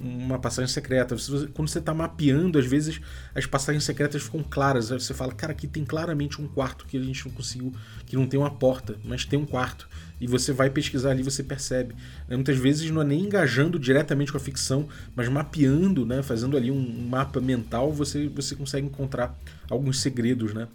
uma 0.00 0.38
passagem 0.38 0.72
secreta. 0.72 1.16
Quando 1.54 1.68
você 1.68 1.78
está 1.78 1.94
mapeando, 1.94 2.58
às 2.58 2.66
vezes 2.66 3.00
as 3.34 3.46
passagens 3.46 3.84
secretas 3.84 4.22
ficam 4.22 4.42
claras. 4.42 4.90
Você 4.90 5.14
fala, 5.14 5.32
cara, 5.32 5.52
aqui 5.52 5.66
tem 5.66 5.84
claramente 5.84 6.40
um 6.40 6.46
quarto 6.46 6.86
que 6.86 6.96
a 6.96 7.02
gente 7.02 7.26
não 7.26 7.34
conseguiu, 7.34 7.72
que 8.06 8.16
não 8.16 8.26
tem 8.26 8.38
uma 8.38 8.50
porta, 8.50 8.96
mas 9.04 9.24
tem 9.24 9.38
um 9.38 9.46
quarto. 9.46 9.88
E 10.20 10.26
você 10.26 10.52
vai 10.52 10.68
pesquisar 10.68 11.10
ali, 11.10 11.22
você 11.22 11.42
percebe. 11.42 11.94
Né, 12.28 12.36
muitas 12.36 12.58
vezes 12.58 12.90
não 12.90 13.00
é 13.00 13.04
nem 13.04 13.22
engajando 13.22 13.78
diretamente 13.78 14.30
com 14.30 14.36
a 14.36 14.40
ficção, 14.40 14.86
mas 15.16 15.28
mapeando, 15.28 16.04
né, 16.04 16.22
fazendo 16.22 16.56
ali 16.56 16.70
um 16.70 17.08
mapa 17.08 17.40
mental, 17.40 17.90
você, 17.90 18.28
você 18.28 18.54
consegue 18.54 18.86
encontrar 18.86 19.34
alguns 19.70 20.00
segredos, 20.00 20.52
né? 20.52 20.68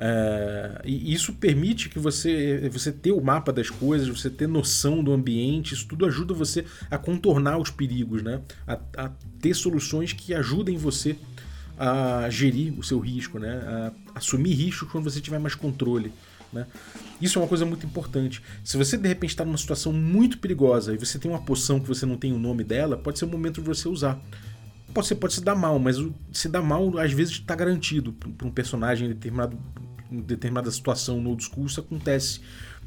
É, 0.00 0.80
e 0.84 1.12
isso 1.12 1.32
permite 1.34 1.88
que 1.88 1.98
você, 1.98 2.68
você 2.72 2.92
ter 2.92 3.10
o 3.10 3.20
mapa 3.20 3.52
das 3.52 3.68
coisas, 3.68 4.08
você 4.08 4.30
ter 4.30 4.46
noção 4.46 5.02
do 5.02 5.12
ambiente, 5.12 5.74
isso 5.74 5.88
tudo 5.88 6.06
ajuda 6.06 6.32
você 6.32 6.64
a 6.88 6.96
contornar 6.96 7.58
os 7.58 7.70
perigos, 7.70 8.22
né? 8.22 8.40
a, 8.66 8.78
a 8.96 9.10
ter 9.40 9.54
soluções 9.54 10.12
que 10.12 10.32
ajudem 10.32 10.76
você 10.76 11.16
a 11.76 12.28
gerir 12.30 12.78
o 12.78 12.82
seu 12.82 13.00
risco, 13.00 13.38
né? 13.38 13.92
a 14.14 14.18
assumir 14.18 14.54
riscos 14.54 14.88
quando 14.90 15.04
você 15.04 15.20
tiver 15.20 15.38
mais 15.40 15.56
controle. 15.56 16.12
Né? 16.52 16.64
Isso 17.20 17.38
é 17.38 17.42
uma 17.42 17.48
coisa 17.48 17.66
muito 17.66 17.84
importante. 17.84 18.40
Se 18.64 18.76
você 18.76 18.96
de 18.96 19.08
repente 19.08 19.30
está 19.30 19.44
numa 19.44 19.58
situação 19.58 19.92
muito 19.92 20.38
perigosa 20.38 20.94
e 20.94 20.96
você 20.96 21.18
tem 21.18 21.30
uma 21.30 21.42
poção 21.42 21.80
que 21.80 21.88
você 21.88 22.06
não 22.06 22.16
tem 22.16 22.32
o 22.32 22.38
nome 22.38 22.62
dela, 22.62 22.96
pode 22.96 23.18
ser 23.18 23.24
o 23.24 23.28
momento 23.28 23.60
de 23.60 23.66
você 23.66 23.88
usar. 23.88 24.18
Ser, 25.02 25.14
pode 25.14 25.34
se 25.34 25.44
dar 25.44 25.54
mal, 25.54 25.78
mas 25.78 25.96
se 26.32 26.48
dar 26.48 26.62
mal 26.62 26.98
às 26.98 27.12
vezes 27.12 27.34
está 27.34 27.54
garantido 27.54 28.12
para 28.12 28.48
um 28.48 28.50
personagem 28.50 29.06
em 29.06 29.10
determinado 29.10 29.56
em 30.10 30.20
determinada 30.20 30.70
situação 30.70 31.20
no 31.20 31.30
old 31.30 31.42
school, 31.42 31.66
isso 31.66 31.80
acontece. 31.80 32.40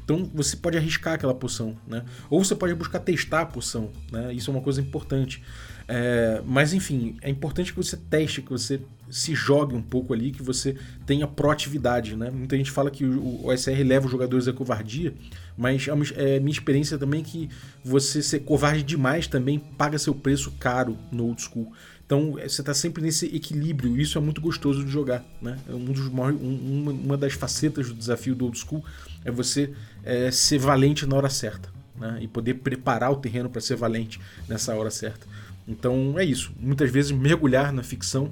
Então 0.04 0.28
você 0.34 0.56
pode 0.56 0.76
arriscar 0.76 1.14
aquela 1.14 1.34
poção, 1.34 1.76
né? 1.86 2.04
Ou 2.28 2.42
você 2.42 2.54
pode 2.54 2.74
buscar 2.74 2.98
testar 2.98 3.42
a 3.42 3.46
poção, 3.46 3.90
né? 4.10 4.32
Isso 4.32 4.50
é 4.50 4.54
uma 4.54 4.62
coisa 4.62 4.80
importante. 4.80 5.42
É, 5.88 6.42
mas 6.44 6.72
enfim, 6.72 7.16
é 7.22 7.30
importante 7.30 7.72
que 7.72 7.76
você 7.76 7.96
teste, 7.96 8.42
que 8.42 8.50
você 8.50 8.80
se 9.10 9.34
jogue 9.34 9.74
um 9.74 9.82
pouco 9.82 10.14
ali, 10.14 10.30
que 10.30 10.42
você 10.42 10.76
tenha 11.04 11.26
proatividade, 11.26 12.16
né? 12.16 12.30
Muita 12.30 12.56
gente 12.56 12.70
fala 12.70 12.90
que 12.90 13.04
o 13.04 13.46
OSR 13.46 13.82
leva 13.84 14.06
os 14.06 14.12
jogadores 14.12 14.48
à 14.48 14.52
covardia, 14.52 15.14
mas 15.56 15.86
é, 15.86 16.36
é 16.36 16.40
minha 16.40 16.52
experiência 16.52 16.98
também 16.98 17.22
que 17.22 17.48
você 17.84 18.22
ser 18.22 18.40
covarde 18.40 18.82
demais 18.82 19.26
também 19.26 19.58
paga 19.58 19.98
seu 19.98 20.14
preço 20.14 20.50
caro 20.52 20.96
no 21.10 21.26
old 21.26 21.42
school. 21.42 21.72
Então 22.12 22.38
é, 22.38 22.46
você 22.46 22.60
está 22.60 22.74
sempre 22.74 23.02
nesse 23.02 23.24
equilíbrio, 23.34 23.98
isso 23.98 24.18
é 24.18 24.20
muito 24.20 24.38
gostoso 24.38 24.84
de 24.84 24.90
jogar. 24.90 25.24
Né? 25.40 25.58
É 25.66 25.72
um 25.72 25.86
dos 25.86 26.08
um, 26.08 26.90
uma 26.90 27.16
das 27.16 27.32
facetas 27.32 27.88
do 27.88 27.94
desafio 27.94 28.34
do 28.34 28.44
Old 28.44 28.58
School 28.58 28.84
é 29.24 29.30
você 29.30 29.72
é, 30.04 30.30
ser 30.30 30.58
valente 30.58 31.06
na 31.06 31.16
hora 31.16 31.30
certa 31.30 31.70
né? 31.98 32.18
e 32.20 32.28
poder 32.28 32.54
preparar 32.56 33.10
o 33.10 33.16
terreno 33.16 33.48
para 33.48 33.62
ser 33.62 33.76
valente 33.76 34.20
nessa 34.46 34.74
hora 34.74 34.90
certa. 34.90 35.26
Então 35.66 36.18
é 36.18 36.24
isso. 36.24 36.52
Muitas 36.60 36.90
vezes 36.90 37.12
mergulhar 37.12 37.72
na 37.72 37.82
ficção 37.82 38.30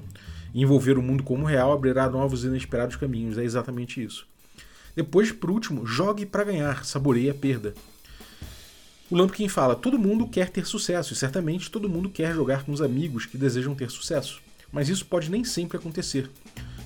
e 0.53 0.61
envolver 0.61 0.99
o 0.99 1.01
mundo 1.01 1.23
como 1.23 1.43
real 1.43 1.73
abrirá 1.73 2.07
novos 2.07 2.43
e 2.43 2.47
inesperados 2.49 2.97
caminhos. 2.97 3.39
É 3.39 3.43
exatamente 3.43 4.03
isso. 4.03 4.27
Depois, 4.95 5.31
por 5.31 5.49
último, 5.49 5.87
jogue 5.87 6.23
para 6.23 6.43
ganhar, 6.43 6.85
saboreie 6.85 7.31
a 7.31 7.33
perda. 7.33 7.73
O 9.11 9.15
Lampkin 9.17 9.49
fala: 9.49 9.75
todo 9.75 9.99
mundo 9.99 10.25
quer 10.25 10.49
ter 10.49 10.65
sucesso 10.65 11.11
e 11.11 11.17
certamente 11.17 11.69
todo 11.69 11.89
mundo 11.89 12.09
quer 12.09 12.33
jogar 12.33 12.63
com 12.63 12.71
os 12.71 12.81
amigos 12.81 13.25
que 13.25 13.37
desejam 13.37 13.75
ter 13.75 13.91
sucesso. 13.91 14.41
Mas 14.71 14.87
isso 14.87 15.05
pode 15.05 15.29
nem 15.29 15.43
sempre 15.43 15.77
acontecer. 15.77 16.31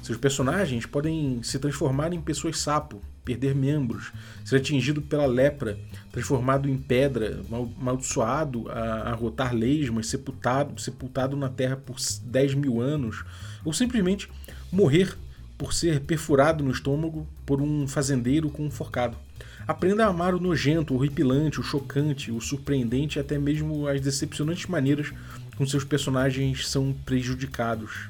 Seus 0.02 0.18
personagens 0.18 0.88
podem 0.88 1.44
se 1.44 1.60
transformar 1.60 2.14
em 2.14 2.20
pessoas 2.20 2.58
sapo, 2.58 3.00
perder 3.24 3.54
membros, 3.54 4.12
ser 4.44 4.56
atingido 4.56 5.04
pela 5.04 5.28
lepra, 5.28 5.78
transformado 6.12 6.68
em 6.68 6.78
pedra, 6.78 7.42
amaldiçoado 7.80 8.70
a 8.70 9.12
arrotar 9.12 9.54
lesmas, 9.54 10.08
sepultado, 10.08 10.82
sepultado 10.82 11.38
na 11.38 11.50
terra 11.50 11.78
por 11.78 11.98
10 12.24 12.56
mil 12.56 12.82
anos, 12.82 13.24
ou 13.64 13.72
simplesmente 13.72 14.28
morrer 14.72 15.16
por 15.60 15.74
ser 15.74 16.02
perfurado 16.02 16.64
no 16.64 16.72
estômago 16.72 17.28
por 17.46 17.62
um 17.62 17.88
fazendeiro 17.88 18.50
com 18.50 18.66
um 18.66 18.72
forcado. 18.72 19.25
Aprenda 19.68 20.06
a 20.06 20.10
amar 20.10 20.36
o 20.36 20.40
nojento, 20.40 20.94
o 20.94 20.98
horripilante, 20.98 21.60
o 21.60 21.64
chocante, 21.64 22.32
o 22.32 22.40
surpreendente 22.40 23.18
e 23.18 23.20
até 23.20 23.38
mesmo 23.38 23.88
as 23.88 24.00
decepcionantes 24.00 24.68
maneiras 24.68 25.12
com 25.58 25.66
seus 25.66 25.84
personagens 25.84 26.68
são 26.68 26.94
prejudicados. 27.06 28.10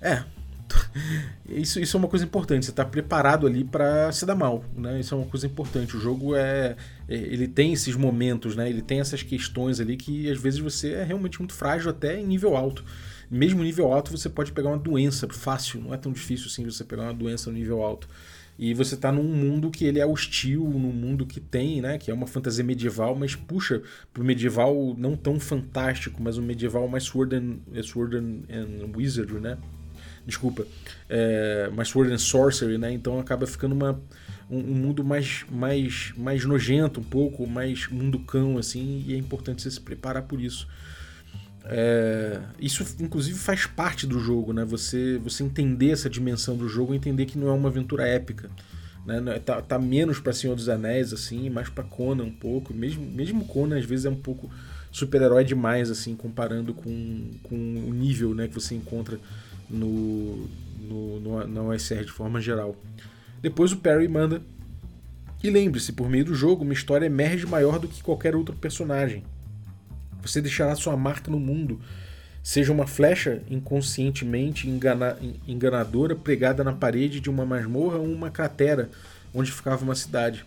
É. 0.00 0.24
Isso, 1.48 1.78
isso 1.78 1.96
é 1.96 2.00
uma 2.00 2.08
coisa 2.08 2.24
importante, 2.24 2.64
você 2.64 2.70
está 2.70 2.82
preparado 2.82 3.46
ali 3.46 3.62
para 3.62 4.10
se 4.10 4.24
dar 4.24 4.34
mal, 4.34 4.64
né? 4.74 5.00
Isso 5.00 5.14
é 5.14 5.18
uma 5.18 5.26
coisa 5.26 5.46
importante. 5.46 5.94
O 5.94 6.00
jogo 6.00 6.34
é, 6.34 6.76
é, 7.06 7.14
ele 7.14 7.46
tem 7.46 7.74
esses 7.74 7.94
momentos, 7.94 8.56
né? 8.56 8.70
Ele 8.70 8.80
tem 8.80 9.00
essas 9.00 9.22
questões 9.22 9.78
ali 9.78 9.98
que 9.98 10.30
às 10.30 10.40
vezes 10.40 10.60
você 10.60 10.92
é 10.92 11.04
realmente 11.04 11.38
muito 11.38 11.52
frágil 11.52 11.90
até 11.90 12.18
em 12.18 12.26
nível 12.26 12.56
alto. 12.56 12.82
Mesmo 13.30 13.62
nível 13.62 13.92
alto 13.92 14.16
você 14.16 14.30
pode 14.30 14.50
pegar 14.52 14.70
uma 14.70 14.78
doença 14.78 15.28
fácil, 15.28 15.82
não 15.82 15.92
é 15.92 15.98
tão 15.98 16.10
difícil 16.10 16.46
assim 16.46 16.64
você 16.64 16.84
pegar 16.84 17.02
uma 17.02 17.14
doença 17.14 17.50
no 17.50 17.58
nível 17.58 17.82
alto. 17.82 18.08
E 18.64 18.74
você 18.74 18.94
está 18.94 19.10
num 19.10 19.24
mundo 19.24 19.72
que 19.72 19.84
ele 19.84 19.98
é 19.98 20.06
hostil, 20.06 20.62
num 20.62 20.92
mundo 20.92 21.26
que 21.26 21.40
tem, 21.40 21.80
né, 21.80 21.98
que 21.98 22.12
é 22.12 22.14
uma 22.14 22.28
fantasia 22.28 22.62
medieval, 22.62 23.12
mas 23.16 23.34
puxa 23.34 23.82
pro 24.14 24.22
medieval 24.22 24.94
não 24.96 25.16
tão 25.16 25.40
fantástico, 25.40 26.22
mas 26.22 26.38
um 26.38 26.42
medieval 26.42 26.86
mais 26.86 27.02
Sword 27.02 27.34
and, 27.34 27.56
é 27.74 27.82
Sword 27.82 28.16
and, 28.16 28.42
and 28.48 28.96
Wizardry, 28.96 29.40
né? 29.40 29.58
Desculpa, 30.24 30.64
é, 31.08 31.70
mais 31.74 31.88
Sword 31.88 32.12
and 32.12 32.18
Sorcery, 32.18 32.78
né? 32.78 32.92
Então 32.92 33.18
acaba 33.18 33.48
ficando 33.48 33.74
uma, 33.74 34.00
um, 34.48 34.58
um, 34.58 34.74
mundo 34.74 35.02
mais, 35.02 35.44
mais, 35.50 36.12
mais 36.16 36.44
nojento 36.44 37.00
um 37.00 37.04
pouco, 37.04 37.44
mais 37.48 37.88
mundo 37.88 38.20
cão, 38.20 38.58
assim, 38.58 39.02
e 39.08 39.14
é 39.14 39.16
importante 39.16 39.60
você 39.60 39.72
se 39.72 39.80
preparar 39.80 40.22
por 40.22 40.40
isso. 40.40 40.68
É, 41.64 42.40
isso 42.58 42.84
inclusive 42.98 43.38
faz 43.38 43.66
parte 43.66 44.06
do 44.06 44.18
jogo, 44.18 44.52
né? 44.52 44.64
Você, 44.64 45.18
você 45.18 45.44
entender 45.44 45.90
essa 45.90 46.10
dimensão 46.10 46.56
do 46.56 46.68
jogo, 46.68 46.94
entender 46.94 47.26
que 47.26 47.38
não 47.38 47.48
é 47.48 47.52
uma 47.52 47.68
aventura 47.68 48.06
épica, 48.06 48.50
né? 49.06 49.22
É, 49.34 49.38
tá, 49.38 49.62
tá 49.62 49.78
menos 49.78 50.18
para 50.18 50.32
Senhor 50.32 50.56
dos 50.56 50.68
Anéis 50.68 51.12
assim, 51.12 51.48
mais 51.50 51.68
para 51.68 51.84
Conan 51.84 52.24
um 52.24 52.32
pouco. 52.32 52.74
Mesmo 52.74 53.04
mesmo 53.04 53.44
Conan 53.44 53.78
às 53.78 53.84
vezes 53.84 54.06
é 54.06 54.10
um 54.10 54.16
pouco 54.16 54.50
super-herói 54.90 55.44
demais 55.44 55.90
assim, 55.90 56.16
comparando 56.16 56.74
com, 56.74 57.30
com 57.44 57.54
o 57.54 57.94
nível, 57.94 58.34
né, 58.34 58.48
que 58.48 58.54
você 58.54 58.74
encontra 58.74 59.18
no 59.70 60.48
no, 60.80 61.20
no 61.20 61.46
na 61.46 61.62
OSR 61.62 62.04
de 62.04 62.12
forma 62.12 62.40
geral. 62.40 62.76
Depois 63.40 63.72
o 63.72 63.76
Perry 63.76 64.08
manda 64.08 64.42
e 65.42 65.50
lembre-se, 65.50 65.92
por 65.92 66.08
meio 66.08 66.24
do 66.24 66.34
jogo, 66.34 66.62
uma 66.62 66.72
história 66.72 67.06
emerge 67.06 67.46
maior 67.46 67.78
do 67.80 67.88
que 67.88 68.00
qualquer 68.00 68.36
outro 68.36 68.54
personagem. 68.54 69.24
Você 70.22 70.40
deixará 70.40 70.74
sua 70.74 70.96
marca 70.96 71.30
no 71.30 71.38
mundo, 71.38 71.80
seja 72.42 72.72
uma 72.72 72.86
flecha 72.86 73.42
inconscientemente 73.50 74.68
engana 74.68 75.18
enganadora 75.46 76.16
pregada 76.16 76.64
na 76.64 76.72
parede 76.72 77.20
de 77.20 77.28
uma 77.28 77.44
masmorra 77.44 77.98
ou 77.98 78.06
uma 78.06 78.30
cratera 78.30 78.90
onde 79.34 79.50
ficava 79.50 79.84
uma 79.84 79.94
cidade. 79.94 80.44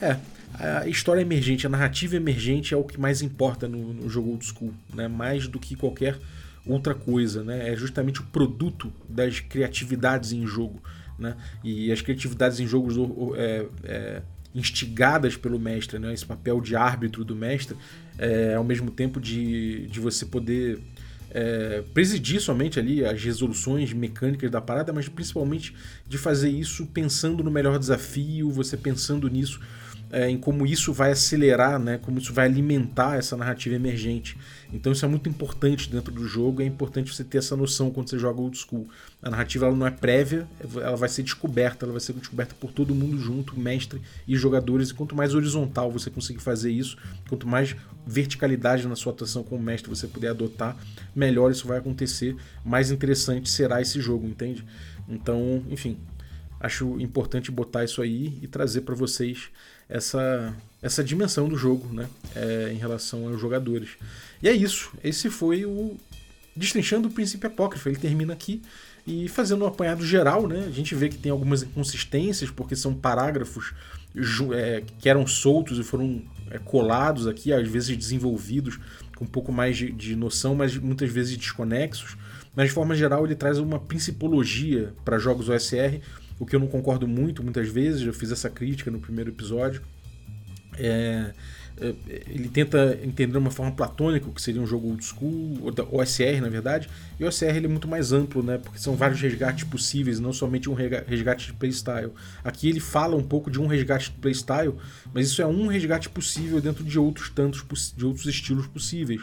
É, 0.00 0.16
a 0.58 0.86
história 0.86 1.20
emergente, 1.20 1.66
a 1.66 1.70
narrativa 1.70 2.16
emergente 2.16 2.74
é 2.74 2.76
o 2.76 2.84
que 2.84 3.00
mais 3.00 3.22
importa 3.22 3.66
no, 3.66 3.94
no 3.94 4.08
jogo 4.08 4.30
old 4.30 4.44
school, 4.44 4.72
né? 4.92 5.08
mais 5.08 5.48
do 5.48 5.58
que 5.58 5.74
qualquer 5.74 6.18
outra 6.66 6.94
coisa. 6.94 7.42
Né? 7.42 7.72
É 7.72 7.76
justamente 7.76 8.20
o 8.20 8.24
produto 8.24 8.92
das 9.08 9.40
criatividades 9.40 10.32
em 10.32 10.46
jogo. 10.46 10.82
Né? 11.18 11.36
E 11.64 11.90
as 11.90 12.00
criatividades 12.00 12.60
em 12.60 12.66
jogos 12.66 12.96
é, 13.36 13.66
é, 13.84 14.22
instigadas 14.54 15.36
pelo 15.36 15.58
mestre, 15.58 15.98
né? 15.98 16.12
esse 16.12 16.26
papel 16.26 16.60
de 16.60 16.76
árbitro 16.76 17.24
do 17.24 17.34
mestre, 17.34 17.76
é, 18.18 18.54
ao 18.54 18.64
mesmo 18.64 18.90
tempo 18.90 19.20
de, 19.20 19.86
de 19.86 20.00
você 20.00 20.26
poder 20.26 20.78
é, 21.30 21.82
presidir 21.94 22.40
somente 22.40 22.78
ali 22.78 23.04
as 23.04 23.22
resoluções 23.22 23.92
mecânicas 23.92 24.50
da 24.50 24.60
parada, 24.60 24.92
mas 24.92 25.08
principalmente 25.08 25.74
de 26.06 26.18
fazer 26.18 26.50
isso 26.50 26.86
pensando 26.86 27.42
no 27.42 27.50
melhor 27.50 27.78
desafio, 27.78 28.50
você 28.50 28.76
pensando 28.76 29.28
nisso 29.28 29.60
é, 30.12 30.28
em 30.28 30.36
como 30.36 30.66
isso 30.66 30.92
vai 30.92 31.10
acelerar, 31.10 31.78
né, 31.78 31.98
como 31.98 32.18
isso 32.18 32.34
vai 32.34 32.44
alimentar 32.44 33.16
essa 33.16 33.34
narrativa 33.34 33.74
emergente. 33.74 34.36
Então 34.70 34.92
isso 34.92 35.04
é 35.04 35.08
muito 35.08 35.28
importante 35.28 35.90
dentro 35.90 36.12
do 36.12 36.26
jogo, 36.26 36.60
é 36.60 36.66
importante 36.66 37.12
você 37.12 37.24
ter 37.24 37.38
essa 37.38 37.56
noção 37.56 37.90
quando 37.90 38.10
você 38.10 38.18
joga 38.18 38.40
old 38.40 38.56
school. 38.56 38.86
A 39.22 39.30
narrativa 39.30 39.66
ela 39.66 39.74
não 39.74 39.86
é 39.86 39.90
prévia, 39.90 40.46
ela 40.76 40.96
vai 40.96 41.08
ser 41.08 41.22
descoberta, 41.22 41.86
ela 41.86 41.92
vai 41.92 42.00
ser 42.00 42.12
descoberta 42.12 42.54
por 42.60 42.72
todo 42.72 42.94
mundo 42.94 43.18
junto, 43.18 43.58
mestre 43.58 44.02
e 44.28 44.36
jogadores, 44.36 44.90
e 44.90 44.94
quanto 44.94 45.16
mais 45.16 45.34
horizontal 45.34 45.90
você 45.90 46.10
conseguir 46.10 46.40
fazer 46.40 46.70
isso, 46.70 46.96
quanto 47.28 47.46
mais 47.48 47.74
verticalidade 48.06 48.86
na 48.86 48.96
sua 48.96 49.12
atuação 49.12 49.42
como 49.42 49.62
mestre 49.62 49.88
você 49.88 50.06
puder 50.06 50.28
adotar, 50.28 50.76
melhor 51.14 51.50
isso 51.50 51.66
vai 51.66 51.78
acontecer, 51.78 52.36
mais 52.64 52.90
interessante 52.90 53.48
será 53.48 53.80
esse 53.80 54.00
jogo, 54.00 54.26
entende? 54.26 54.64
Então, 55.08 55.62
enfim, 55.70 55.98
acho 56.62 56.98
importante 57.00 57.50
botar 57.50 57.82
isso 57.82 58.00
aí 58.00 58.38
e 58.40 58.46
trazer 58.46 58.82
para 58.82 58.94
vocês 58.94 59.50
essa, 59.88 60.54
essa 60.80 61.02
dimensão 61.02 61.48
do 61.48 61.56
jogo, 61.56 61.92
né? 61.92 62.08
É, 62.36 62.70
em 62.72 62.76
relação 62.76 63.28
aos 63.28 63.40
jogadores. 63.40 63.90
E 64.40 64.48
é 64.48 64.52
isso. 64.52 64.92
Esse 65.02 65.28
foi 65.28 65.66
o 65.66 65.96
Destrinchando 66.54 67.08
o 67.08 67.10
Princípio 67.10 67.48
Apócrifo. 67.48 67.88
Ele 67.88 67.98
termina 67.98 68.32
aqui 68.32 68.62
e 69.04 69.28
fazendo 69.28 69.64
um 69.64 69.66
apanhado 69.66 70.06
geral, 70.06 70.46
né? 70.46 70.64
A 70.66 70.70
gente 70.70 70.94
vê 70.94 71.08
que 71.08 71.18
tem 71.18 71.32
algumas 71.32 71.64
inconsistências, 71.64 72.48
porque 72.48 72.76
são 72.76 72.94
parágrafos 72.94 73.74
é, 74.54 74.84
que 75.00 75.08
eram 75.08 75.26
soltos 75.26 75.78
e 75.78 75.82
foram 75.82 76.22
é, 76.48 76.58
colados 76.58 77.26
aqui, 77.26 77.52
às 77.52 77.66
vezes 77.66 77.96
desenvolvidos 77.96 78.78
com 79.16 79.24
um 79.24 79.28
pouco 79.28 79.50
mais 79.50 79.76
de, 79.76 79.90
de 79.90 80.14
noção, 80.14 80.54
mas 80.54 80.76
muitas 80.76 81.10
vezes 81.10 81.36
desconexos. 81.36 82.16
Mas 82.54 82.68
de 82.68 82.74
forma 82.74 82.94
geral, 82.94 83.24
ele 83.24 83.34
traz 83.34 83.58
uma 83.58 83.80
principologia 83.80 84.94
para 85.04 85.18
jogos 85.18 85.48
OSR 85.48 86.00
o 86.38 86.46
que 86.46 86.56
eu 86.56 86.60
não 86.60 86.66
concordo 86.66 87.06
muito, 87.06 87.42
muitas 87.42 87.68
vezes, 87.68 88.02
eu 88.02 88.12
fiz 88.12 88.30
essa 88.32 88.50
crítica 88.50 88.90
no 88.90 88.98
primeiro 88.98 89.30
episódio. 89.30 89.82
É, 90.78 91.32
é, 91.80 91.94
ele 92.28 92.48
tenta 92.48 92.98
entender 93.02 93.32
de 93.32 93.38
uma 93.38 93.50
forma 93.50 93.72
platônica 93.72 94.28
o 94.28 94.32
que 94.32 94.42
seria 94.42 94.60
um 94.60 94.66
jogo 94.66 94.88
old 94.88 95.04
school, 95.04 95.58
OSR 95.90 96.40
na 96.40 96.48
verdade, 96.48 96.88
e 97.22 97.24
o 97.24 97.28
OSR 97.28 97.56
ele 97.56 97.66
é 97.66 97.68
muito 97.68 97.88
mais 97.88 98.12
amplo, 98.12 98.42
né, 98.42 98.58
porque 98.58 98.78
são 98.78 98.94
vários 98.96 99.20
resgates 99.20 99.64
possíveis, 99.64 100.18
não 100.20 100.32
somente 100.32 100.68
um 100.68 100.74
resgate 100.74 101.46
de 101.46 101.52
playstyle. 101.52 102.12
Aqui 102.44 102.68
ele 102.68 102.80
fala 102.80 103.16
um 103.16 103.22
pouco 103.22 103.50
de 103.50 103.60
um 103.60 103.66
resgate 103.66 104.10
de 104.10 104.18
playstyle, 104.18 104.74
mas 105.14 105.28
isso 105.28 105.40
é 105.40 105.46
um 105.46 105.66
resgate 105.66 106.08
possível 106.08 106.60
dentro 106.60 106.84
de 106.84 106.98
outros 106.98 107.30
tantos 107.30 107.64
de 107.96 108.04
outros 108.04 108.26
estilos 108.26 108.66
possíveis. 108.66 109.22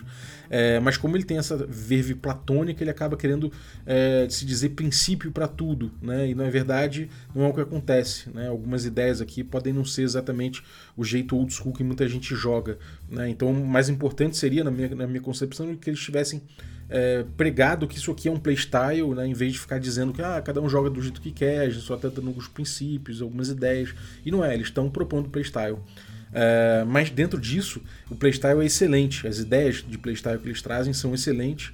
É, 0.50 0.80
mas 0.80 0.98
como 0.98 1.16
ele 1.16 1.24
tem 1.24 1.38
essa 1.38 1.56
verve 1.56 2.16
platônica, 2.16 2.84
ele 2.84 2.90
acaba 2.90 3.16
querendo 3.16 3.52
é, 3.86 4.26
se 4.30 4.46
dizer 4.46 4.70
princípio 4.70 5.32
para 5.32 5.48
tudo, 5.48 5.92
né? 6.02 6.30
E 6.30 6.34
na 6.34 6.50
verdade 6.50 7.08
não 7.36 7.44
é 7.44 7.48
o 7.48 7.54
que 7.54 7.62
acontece. 7.62 8.30
Né? 8.34 8.48
Algumas 8.48 8.86
ideias 8.86 9.22
aqui 9.22 9.44
podem 9.44 9.72
não 9.72 9.86
ser 9.86 10.04
exatamente 10.04 10.64
o 10.98 11.04
jeito 11.04 11.36
old 11.36 11.54
school 11.54 11.74
que 11.74 11.84
muita 11.84 12.08
gente 12.08 12.36
joga. 12.36 12.80
Né? 13.10 13.30
Então, 13.30 13.52
o 13.52 13.68
mais 13.68 13.90
importante 13.90 14.38
seria, 14.38 14.64
na 14.64 14.72
minha, 14.72 14.96
na 14.96 15.08
minha 15.08 15.22
concepção, 15.22 15.76
que 15.76 15.90
eles 15.90 16.00
tivessem 16.00 16.42
é, 16.90 17.24
pregado 17.38 17.88
que 17.88 17.98
isso 17.98 18.12
aqui 18.12 18.28
é 18.28 18.32
um 18.32 18.40
playstyle, 18.40 19.14
né? 19.16 19.28
em 19.28 19.34
vez 19.34 19.54
de 19.54 19.60
ficar 19.60 19.80
dizendo 19.80 20.12
que 20.12 20.22
ah, 20.22 20.42
cada 20.42 20.60
um 20.60 20.68
joga 20.68 20.90
do 20.90 21.02
jeito 21.02 21.22
que 21.22 21.32
quer, 21.32 21.62
a 21.62 21.70
gente 21.70 21.86
só 21.86 21.96
dando 21.96 22.28
alguns 22.28 22.48
princípios, 22.48 23.22
algumas 23.22 23.50
ideias. 23.50 23.94
E 24.26 24.32
não 24.32 24.44
é, 24.44 24.54
eles 24.54 24.68
estão 24.68 24.90
propondo 24.90 25.30
playstyle. 25.30 25.78
Uh, 26.30 26.86
mas 26.88 27.10
dentro 27.10 27.40
disso, 27.40 27.82
o 28.10 28.16
playstyle 28.16 28.62
é 28.62 28.66
excelente. 28.66 29.28
As 29.28 29.40
ideias 29.40 29.84
de 29.88 29.98
playstyle 29.98 30.38
que 30.38 30.48
eles 30.48 30.62
trazem 30.62 30.94
são 30.94 31.14
excelentes. 31.14 31.72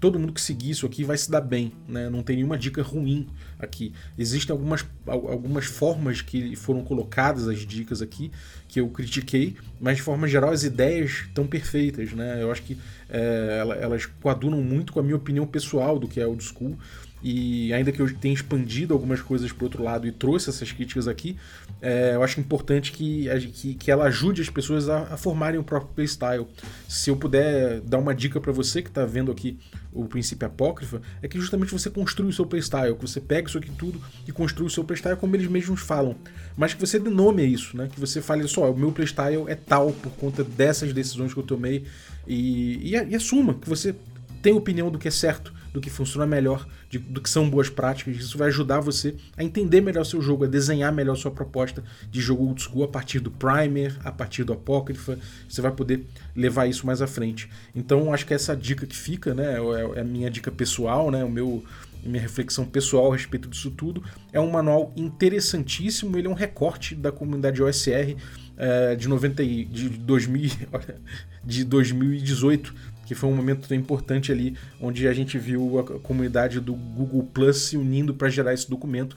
Todo 0.00 0.18
mundo 0.18 0.32
que 0.32 0.40
seguir 0.40 0.70
isso 0.70 0.86
aqui 0.86 1.02
vai 1.02 1.16
se 1.16 1.28
dar 1.30 1.40
bem, 1.40 1.72
né? 1.88 2.08
não 2.08 2.22
tem 2.22 2.36
nenhuma 2.36 2.56
dica 2.56 2.82
ruim 2.82 3.26
aqui. 3.58 3.92
Existem 4.16 4.52
algumas, 4.52 4.86
algumas 5.06 5.66
formas 5.66 6.20
que 6.20 6.54
foram 6.54 6.84
colocadas 6.84 7.48
as 7.48 7.58
dicas 7.66 8.00
aqui 8.00 8.30
que 8.68 8.80
eu 8.80 8.88
critiquei, 8.90 9.56
mas 9.80 9.96
de 9.96 10.02
forma 10.02 10.28
geral 10.28 10.50
as 10.50 10.62
ideias 10.62 11.24
estão 11.26 11.46
perfeitas. 11.46 12.12
Né? 12.12 12.42
Eu 12.42 12.52
acho 12.52 12.62
que 12.62 12.78
é, 13.08 13.64
elas 13.80 14.06
coadunam 14.06 14.62
muito 14.62 14.92
com 14.92 15.00
a 15.00 15.02
minha 15.02 15.16
opinião 15.16 15.46
pessoal 15.46 15.98
do 15.98 16.06
que 16.06 16.20
é 16.20 16.26
old 16.26 16.44
school. 16.44 16.78
E 17.22 17.72
ainda 17.72 17.90
que 17.90 18.00
eu 18.00 18.12
tenha 18.14 18.34
expandido 18.34 18.94
algumas 18.94 19.20
coisas 19.20 19.50
para 19.50 19.64
outro 19.64 19.82
lado 19.82 20.06
e 20.06 20.12
trouxe 20.12 20.50
essas 20.50 20.70
críticas 20.70 21.08
aqui, 21.08 21.36
é, 21.82 22.14
eu 22.14 22.22
acho 22.22 22.38
importante 22.40 22.92
que, 22.92 23.28
que, 23.52 23.74
que, 23.74 23.90
ela 23.90 24.04
ajude 24.04 24.40
as 24.40 24.48
pessoas 24.48 24.88
a, 24.88 25.02
a, 25.14 25.16
formarem 25.16 25.58
o 25.58 25.64
próprio 25.64 25.92
playstyle. 25.94 26.46
Se 26.88 27.10
eu 27.10 27.16
puder 27.16 27.80
dar 27.80 27.98
uma 27.98 28.14
dica 28.14 28.40
para 28.40 28.52
você 28.52 28.82
que 28.82 28.88
está 28.88 29.04
vendo 29.04 29.32
aqui 29.32 29.58
o 29.92 30.04
princípio 30.04 30.46
apócrifa, 30.46 31.02
é 31.20 31.26
que 31.26 31.38
justamente 31.40 31.72
você 31.72 31.90
construa 31.90 32.28
o 32.28 32.32
seu 32.32 32.46
playstyle, 32.46 32.94
que 32.94 33.02
você 33.02 33.20
pegue 33.20 33.48
isso 33.48 33.58
aqui 33.58 33.70
tudo 33.70 34.00
e 34.26 34.32
construa 34.32 34.68
o 34.68 34.70
seu 34.70 34.84
playstyle 34.84 35.16
como 35.16 35.34
eles 35.34 35.48
mesmos 35.48 35.80
falam. 35.80 36.14
Mas 36.56 36.74
que 36.74 36.80
você 36.80 36.98
denome 36.98 37.44
isso, 37.44 37.76
né? 37.76 37.88
Que 37.92 37.98
você 37.98 38.20
fale 38.20 38.46
só, 38.46 38.70
o 38.70 38.76
meu 38.76 38.92
playstyle 38.92 39.44
é 39.48 39.54
tal 39.54 39.92
por 39.92 40.12
conta 40.12 40.44
dessas 40.44 40.92
decisões 40.92 41.32
que 41.32 41.40
eu 41.40 41.44
tomei 41.44 41.84
e, 42.26 42.94
e, 42.94 43.10
e 43.10 43.14
assuma 43.16 43.54
que 43.54 43.68
você 43.68 43.94
tem 44.42 44.52
opinião 44.52 44.90
do 44.90 44.98
que 44.98 45.08
é 45.08 45.10
certo 45.10 45.57
do 45.72 45.80
que 45.80 45.90
funciona 45.90 46.26
melhor, 46.26 46.66
de, 46.88 46.98
do 46.98 47.20
que 47.20 47.28
são 47.28 47.48
boas 47.48 47.68
práticas. 47.68 48.16
Isso 48.16 48.38
vai 48.38 48.48
ajudar 48.48 48.80
você 48.80 49.14
a 49.36 49.44
entender 49.44 49.80
melhor 49.80 50.04
seu 50.04 50.20
jogo, 50.20 50.44
a 50.44 50.48
desenhar 50.48 50.92
melhor 50.92 51.16
sua 51.16 51.30
proposta 51.30 51.82
de 52.10 52.20
jogo 52.20 52.44
old 52.44 52.62
school 52.62 52.84
a 52.84 52.88
partir 52.88 53.20
do 53.20 53.30
Primer, 53.30 53.96
a 54.04 54.12
partir 54.12 54.44
do 54.44 54.52
Apócrifa. 54.52 55.18
Você 55.48 55.60
vai 55.60 55.72
poder 55.72 56.06
levar 56.34 56.66
isso 56.66 56.86
mais 56.86 57.02
à 57.02 57.06
frente. 57.06 57.48
Então, 57.74 58.12
acho 58.12 58.26
que 58.26 58.34
essa 58.34 58.56
dica 58.56 58.86
que 58.86 58.96
fica, 58.96 59.34
né, 59.34 59.56
é, 59.56 59.98
é 59.98 60.00
a 60.00 60.04
minha 60.04 60.30
dica 60.30 60.50
pessoal, 60.50 61.10
né, 61.10 61.24
o 61.24 61.30
meu 61.30 61.64
minha 62.02 62.22
reflexão 62.22 62.64
pessoal 62.64 63.12
a 63.12 63.16
respeito 63.16 63.48
disso 63.48 63.70
tudo. 63.70 64.02
É 64.32 64.40
um 64.40 64.50
manual 64.50 64.92
interessantíssimo, 64.96 66.16
ele 66.16 66.26
é 66.26 66.30
um 66.30 66.34
recorte 66.34 66.94
da 66.94 67.10
comunidade 67.10 67.62
OSR 67.62 68.16
é, 68.56 68.96
de, 68.96 69.08
90, 69.08 69.44
de, 69.44 69.88
2000, 69.88 70.50
de 71.44 71.64
2018 71.64 72.74
que 73.08 73.14
foi 73.14 73.30
um 73.30 73.34
momento 73.34 73.74
importante 73.74 74.30
ali, 74.30 74.54
onde 74.78 75.08
a 75.08 75.14
gente 75.14 75.38
viu 75.38 75.78
a 75.78 75.98
comunidade 76.00 76.60
do 76.60 76.74
Google 76.74 77.22
Plus 77.22 77.56
se 77.62 77.74
unindo 77.74 78.12
para 78.12 78.28
gerar 78.28 78.52
esse 78.52 78.68
documento, 78.68 79.16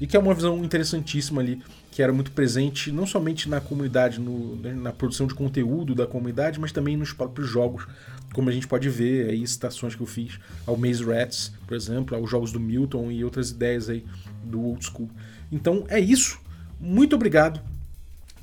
e 0.00 0.06
que 0.06 0.16
é 0.16 0.20
uma 0.20 0.32
visão 0.32 0.64
interessantíssima 0.64 1.42
ali, 1.42 1.60
que 1.90 2.00
era 2.00 2.12
muito 2.12 2.30
presente 2.30 2.92
não 2.92 3.04
somente 3.04 3.48
na 3.48 3.60
comunidade, 3.60 4.20
no, 4.20 4.54
né, 4.54 4.72
na 4.72 4.92
produção 4.92 5.26
de 5.26 5.34
conteúdo 5.34 5.92
da 5.92 6.06
comunidade, 6.06 6.60
mas 6.60 6.70
também 6.70 6.96
nos 6.96 7.12
próprios 7.12 7.50
jogos, 7.50 7.84
como 8.32 8.48
a 8.48 8.52
gente 8.52 8.68
pode 8.68 8.88
ver 8.88 9.30
aí 9.30 9.44
citações 9.44 9.96
que 9.96 10.00
eu 10.00 10.06
fiz 10.06 10.38
ao 10.64 10.76
Maze 10.76 11.02
Rats, 11.02 11.52
por 11.66 11.76
exemplo, 11.76 12.16
aos 12.16 12.30
jogos 12.30 12.52
do 12.52 12.60
Milton 12.60 13.10
e 13.10 13.24
outras 13.24 13.50
ideias 13.50 13.88
aí 13.88 14.04
do 14.44 14.62
old 14.62 14.84
school. 14.84 15.10
Então 15.50 15.84
é 15.88 15.98
isso. 15.98 16.38
Muito 16.78 17.16
obrigado 17.16 17.60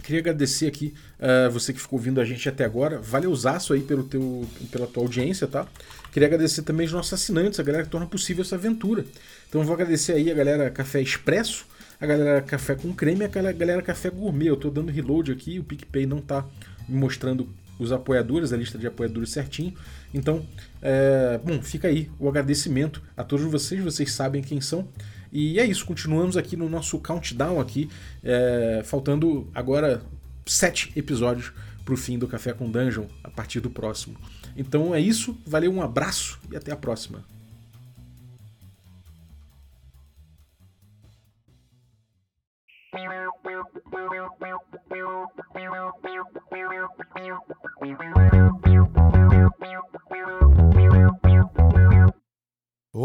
Queria 0.10 0.22
agradecer 0.22 0.66
aqui 0.66 0.92
uh, 1.20 1.52
você 1.52 1.72
que 1.72 1.80
ficou 1.80 2.00
ouvindo 2.00 2.20
a 2.20 2.26
gente 2.26 2.50
até 2.50 2.66
agora. 2.66 2.98
Valeuzaço 2.98 3.74
aí 3.74 3.82
pelo 3.82 4.04
teu, 4.04 4.44
pela 4.72 4.88
tua 4.88 5.04
audiência, 5.04 5.46
tá? 5.46 5.68
Queria 6.12 6.28
agradecer 6.28 6.64
também 6.64 6.88
os 6.88 6.92
nossos 6.92 7.14
assinantes, 7.14 7.60
a 7.60 7.64
galera 7.64 7.84
que 7.84 7.92
torna 7.92 8.08
possível 8.08 8.42
essa 8.42 8.56
aventura. 8.56 9.06
Então 9.48 9.64
vou 9.64 9.76
agradecer 9.76 10.14
aí 10.14 10.32
a 10.32 10.34
galera 10.34 10.72
Café 10.72 11.00
Expresso, 11.00 11.64
a 12.02 12.08
galera 12.08 12.42
Café 12.42 12.74
com 12.74 12.92
Creme 12.92 13.22
e 13.22 13.24
a 13.26 13.52
galera 13.52 13.84
Café 13.84 14.10
Gourmet. 14.10 14.48
Eu 14.48 14.58
tô 14.58 14.72
dando 14.72 14.92
reload 14.92 15.32
aqui, 15.32 15.60
o 15.60 15.64
PicPay 15.64 16.08
não 16.08 16.20
tá 16.20 16.44
me 16.88 16.98
mostrando 16.98 17.48
os 17.78 17.92
apoiadores, 17.92 18.52
a 18.52 18.58
lista 18.58 18.80
de 18.80 18.88
apoiadores 18.88 19.30
certinho. 19.30 19.76
Então, 20.12 20.44
é, 20.82 21.40
bom, 21.44 21.62
fica 21.62 21.88
aí 21.88 22.10
o 22.18 22.28
agradecimento 22.28 23.00
a 23.16 23.24
todos 23.24 23.46
vocês, 23.46 23.80
vocês 23.84 24.12
sabem 24.12 24.42
quem 24.42 24.60
são. 24.60 24.88
E 25.32 25.60
é 25.60 25.66
isso, 25.66 25.86
continuamos 25.86 26.36
aqui 26.38 26.58
no 26.58 26.68
nosso 26.68 27.00
countdown 27.00 27.60
aqui, 27.60 27.90
é, 28.24 28.82
faltando 28.84 29.50
agora 29.54 30.02
sete 30.46 30.92
episódios 30.96 31.54
para 31.86 31.94
o 31.94 31.98
fim 31.98 32.18
do 32.18 32.28
Café 32.28 32.54
com 32.54 32.70
Dungeon 32.70 33.06
a 33.24 33.30
partir 33.30 33.60
do 33.60 33.70
próximo. 33.70 34.18
Então 34.56 34.94
é 34.94 35.00
isso, 35.00 35.38
valeu, 35.46 35.72
um 35.72 35.82
abraço 35.82 36.40
e 36.52 36.56
até 36.56 36.72
a 36.72 36.76
próxima. 36.76 37.24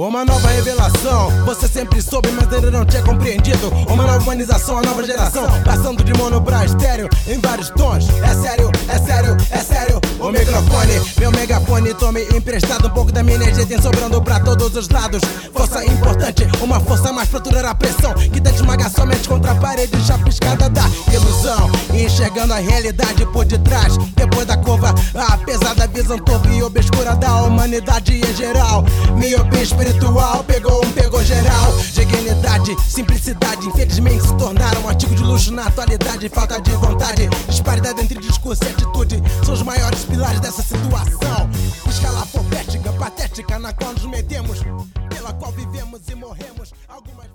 Uma 0.04 0.22
nova 0.22 0.48
revelação, 0.48 1.30
você 1.46 1.66
sempre 1.66 2.02
soube, 2.02 2.28
mas 2.32 2.52
ainda 2.52 2.70
não 2.70 2.84
tinha 2.84 3.02
compreendido. 3.02 3.70
Uma 3.88 4.04
nova 4.04 4.18
humanização, 4.18 4.76
a 4.76 4.82
nova 4.82 5.02
geração, 5.02 5.46
passando 5.64 6.04
de 6.04 6.12
mono 6.12 6.42
pra 6.42 6.62
estéreo 6.62 7.08
em 7.26 7.40
vários 7.40 7.70
tons. 7.70 8.06
É 8.10 8.34
sério, 8.34 8.70
é 8.86 8.98
sério, 8.98 9.36
é 9.50 9.58
sério. 9.58 10.00
O 10.24 10.32
microfone, 10.32 11.02
meu 11.20 11.30
megafone, 11.30 11.92
tome 11.92 12.22
emprestado 12.34 12.88
um 12.88 12.90
pouco 12.90 13.12
da 13.12 13.22
minha 13.22 13.36
energia, 13.36 13.66
tem 13.66 13.78
sobrando 13.78 14.22
pra 14.22 14.40
todos 14.40 14.74
os 14.74 14.88
lados. 14.88 15.20
Força 15.52 15.84
importante, 15.84 16.48
uma 16.62 16.80
força 16.80 17.12
mais 17.12 17.28
pra 17.28 17.40
aturar 17.40 17.66
a 17.66 17.74
pressão 17.74 18.14
que 18.14 18.40
tenta 18.40 18.52
esmagar 18.52 18.90
somente 18.90 19.28
contra 19.28 19.52
a 19.52 19.54
parede 19.54 20.02
chapiscada 20.02 20.70
da 20.70 20.88
ilusão. 21.12 21.70
Enxergando 21.92 22.54
a 22.54 22.56
realidade 22.56 23.26
por 23.26 23.44
detrás, 23.44 23.98
depois 24.16 24.46
da 24.46 24.56
curva, 24.56 24.94
a 25.14 25.36
pesada 25.36 25.86
visão 25.88 26.18
torpe 26.18 26.48
e 26.48 26.62
obscura 26.62 27.14
da 27.16 27.42
humanidade 27.42 28.18
em 28.18 28.34
geral. 28.34 28.82
Miopia 29.18 29.62
espiritual 29.62 30.42
pegou 30.44 30.82
um, 30.86 30.90
pegou 30.92 31.22
geral. 31.22 31.70
Dignidade, 31.92 32.74
simplicidade, 32.88 33.66
infelizmente 33.66 34.22
se 34.22 34.34
tornaram 34.36 34.80
um 34.84 34.88
artigo 34.88 35.14
de 35.14 35.22
luxo 35.22 35.52
na 35.52 35.66
atualidade. 35.66 36.30
Falta 36.30 36.58
de 36.62 36.70
vontade, 36.70 37.28
disparidade 37.46 38.00
entre 38.00 38.18
discurso 38.18 38.64
e 38.64 38.68
atitude 38.68 39.22
são 39.44 39.52
os 39.52 39.62
maiores 39.62 40.02
pilares 40.14 40.40
dessa 40.40 40.62
situação. 40.62 41.50
Escala 41.88 42.20
alfabética, 42.20 42.92
patética 42.92 43.58
na 43.58 43.72
qual 43.72 43.92
nos 43.92 44.06
metemos, 44.06 44.60
pela 45.08 45.32
qual 45.32 45.50
vivemos 45.50 46.08
e 46.08 46.14
morremos. 46.14 46.72
Algumas. 46.88 47.33